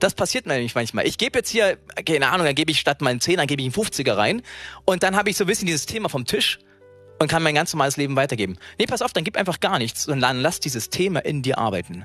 [0.00, 1.06] Das passiert nämlich manchmal.
[1.06, 3.66] Ich gebe jetzt hier, keine Ahnung, dann gebe ich statt meinen 10, dann gebe ich
[3.66, 4.42] einen 50er rein
[4.84, 6.58] und dann habe ich so ein bisschen dieses Thema vom Tisch
[7.20, 8.58] und kann mein ganz normales Leben weitergeben.
[8.80, 12.04] Nee, pass auf, dann gib einfach gar nichts, sondern lass dieses Thema in dir arbeiten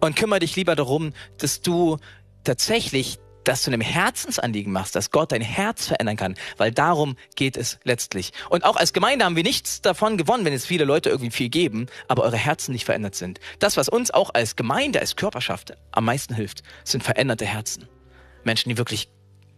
[0.00, 1.98] und kümmere dich lieber darum, dass du
[2.44, 7.56] tatsächlich das zu einem Herzensanliegen machst, dass Gott dein Herz verändern kann, weil darum geht
[7.56, 8.32] es letztlich.
[8.50, 11.48] Und auch als Gemeinde haben wir nichts davon gewonnen, wenn jetzt viele Leute irgendwie viel
[11.48, 13.38] geben, aber eure Herzen nicht verändert sind.
[13.60, 17.88] Das, was uns auch als Gemeinde, als Körperschaft am meisten hilft, sind veränderte Herzen.
[18.42, 19.08] Menschen, die wirklich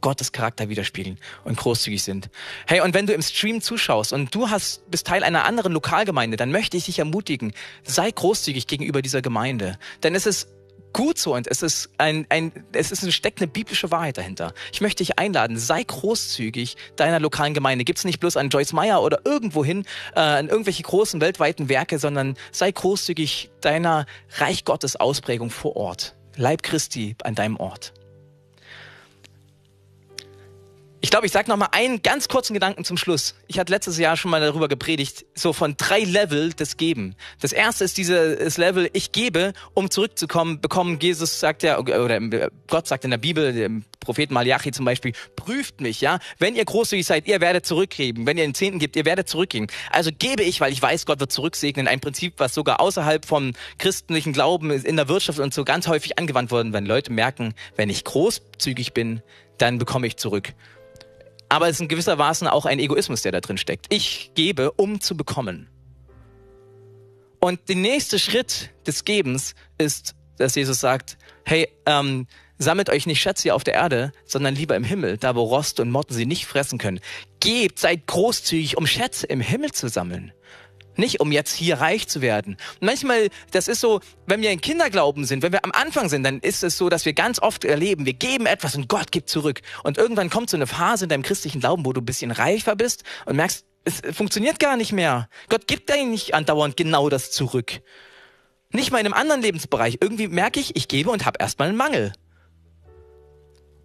[0.01, 2.31] Gottes Charakter widerspiegeln und großzügig sind.
[2.67, 6.37] Hey, und wenn du im Stream zuschaust und du hast, bist Teil einer anderen Lokalgemeinde,
[6.37, 7.53] dann möchte ich dich ermutigen,
[7.85, 9.79] sei großzügig gegenüber dieser Gemeinde.
[10.03, 10.49] Denn es ist
[10.93, 14.53] gut so und es ist ein, ein es ist, steckt eine biblische Wahrheit dahinter.
[14.73, 17.85] Ich möchte dich einladen, sei großzügig deiner lokalen Gemeinde.
[17.85, 19.85] Gibt's nicht bloß an Joyce Meyer oder irgendwohin,
[20.15, 24.07] äh, an irgendwelche großen weltweiten Werke, sondern sei großzügig deiner
[24.39, 26.15] Reich Gottes Ausprägung vor Ort.
[26.37, 27.93] Leib Christi an deinem Ort.
[31.09, 33.35] Ich glaube, ich sage noch mal einen ganz kurzen Gedanken zum Schluss.
[33.47, 37.15] Ich hatte letztes Jahr schon mal darüber gepredigt, so von drei Level des Geben.
[37.41, 40.99] Das erste ist dieses Level, ich gebe, um zurückzukommen, bekommen.
[41.01, 42.21] Jesus sagt ja, oder
[42.67, 46.19] Gott sagt in der Bibel, dem Prophet Malachi zum Beispiel, prüft mich, ja.
[46.39, 48.27] Wenn ihr großzügig seid, ihr werdet zurückgeben.
[48.27, 49.69] Wenn ihr den Zehnten gibt, ihr werdet zurückgeben.
[49.91, 51.89] Also gebe ich, weil ich weiß, Gott wird zurücksegnen.
[51.89, 56.19] Ein Prinzip, was sogar außerhalb vom christlichen Glauben in der Wirtschaft und so ganz häufig
[56.19, 59.23] angewandt wurde, wenn Leute merken, wenn ich großzügig bin,
[59.57, 60.53] dann bekomme ich zurück.
[61.49, 63.87] Aber es ist in gewisser Maße auch ein Egoismus, der da drin steckt.
[63.89, 65.69] Ich gebe, um zu bekommen.
[67.41, 72.27] Und der nächste Schritt des Gebens ist, dass Jesus sagt, hey, ähm,
[72.59, 75.91] sammelt euch nicht Schätze auf der Erde, sondern lieber im Himmel, da wo Rost und
[75.91, 77.01] Motten sie nicht fressen können.
[77.41, 80.33] Gebt, seid großzügig, um Schätze im Himmel zu sammeln.
[80.99, 82.57] Nicht um jetzt hier reich zu werden.
[82.81, 86.41] Manchmal, das ist so, wenn wir in Kinderglauben sind, wenn wir am Anfang sind, dann
[86.41, 89.61] ist es so, dass wir ganz oft erleben, wir geben etwas und Gott gibt zurück.
[89.85, 92.75] Und irgendwann kommt so eine Phase in deinem christlichen Glauben, wo du ein bisschen reifer
[92.75, 95.29] bist und merkst, es funktioniert gar nicht mehr.
[95.49, 97.81] Gott gibt dir nicht andauernd genau das zurück.
[98.73, 99.99] Nicht mal in einem anderen Lebensbereich.
[100.01, 102.13] Irgendwie merke ich, ich gebe und habe erstmal einen Mangel.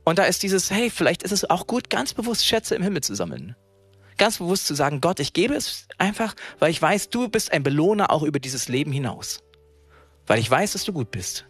[0.04, 3.04] Und da ist dieses, hey, vielleicht ist es auch gut, ganz bewusst Schätze im Himmel
[3.04, 3.56] zu sammeln
[4.18, 7.64] ganz bewusst zu sagen, Gott, ich gebe es einfach, weil ich weiß, du bist ein
[7.64, 9.44] Belohner auch über dieses Leben hinaus.
[10.28, 11.46] Weil ich weiß, dass du gut bist.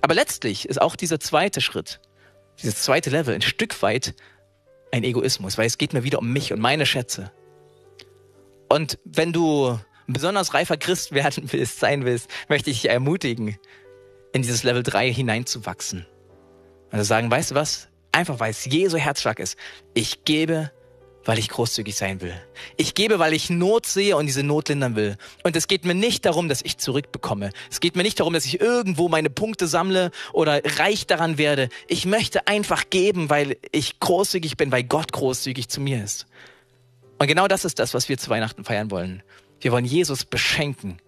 [0.00, 2.00] Aber letztlich ist auch dieser zweite Schritt,
[2.60, 4.14] dieses zweite Level ein Stück weit
[4.90, 7.32] ein Egoismus, weil es geht mir wieder um mich und meine Schätze.
[8.68, 13.58] Und wenn du ein besonders reifer Christ werden willst, sein willst, möchte ich dich ermutigen,
[14.32, 16.06] in dieses Level 3 hineinzuwachsen.
[16.90, 17.88] Also sagen, weißt du was?
[18.12, 19.56] Einfach weil es Jesu Herzschlag ist.
[19.94, 20.70] Ich gebe
[21.24, 22.34] weil ich großzügig sein will.
[22.76, 25.16] Ich gebe, weil ich Not sehe und diese Not lindern will.
[25.44, 27.50] Und es geht mir nicht darum, dass ich zurückbekomme.
[27.70, 31.68] Es geht mir nicht darum, dass ich irgendwo meine Punkte sammle oder reich daran werde.
[31.88, 36.26] Ich möchte einfach geben, weil ich großzügig bin, weil Gott großzügig zu mir ist.
[37.18, 39.22] Und genau das ist das, was wir zu Weihnachten feiern wollen.
[39.60, 40.98] Wir wollen Jesus beschenken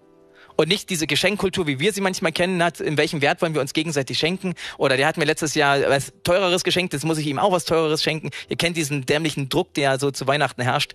[0.57, 3.61] und nicht diese Geschenkkultur, wie wir sie manchmal kennen, hat, in welchem Wert wollen wir
[3.61, 4.55] uns gegenseitig schenken?
[4.79, 7.65] Oder der hat mir letztes Jahr was Teureres geschenkt, jetzt muss ich ihm auch was
[7.65, 8.31] Teureres schenken.
[8.49, 10.93] Ihr kennt diesen dämlichen Druck, der so zu Weihnachten herrscht.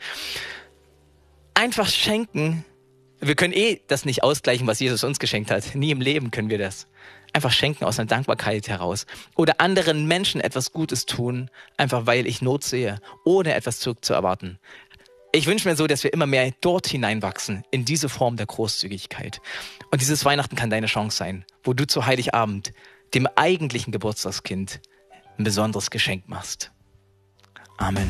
[1.54, 2.64] Einfach schenken.
[3.20, 5.76] Wir können eh das nicht ausgleichen, was Jesus uns geschenkt hat.
[5.76, 6.88] Nie im Leben können wir das.
[7.34, 9.06] Einfach schenken aus einer Dankbarkeit heraus.
[9.36, 14.58] Oder anderen Menschen etwas Gutes tun, einfach weil ich Not sehe, ohne etwas zurückzuerwarten
[15.32, 19.42] ich wünsche mir so, dass wir immer mehr dort hineinwachsen, in diese Form der Großzügigkeit.
[19.92, 22.74] Und dieses Weihnachten kann deine Chance sein, wo du zu Heiligabend
[23.14, 24.82] dem eigentlichen Geburtstagskind
[25.38, 26.72] ein besonderes Geschenk machst.
[27.78, 28.10] Amen.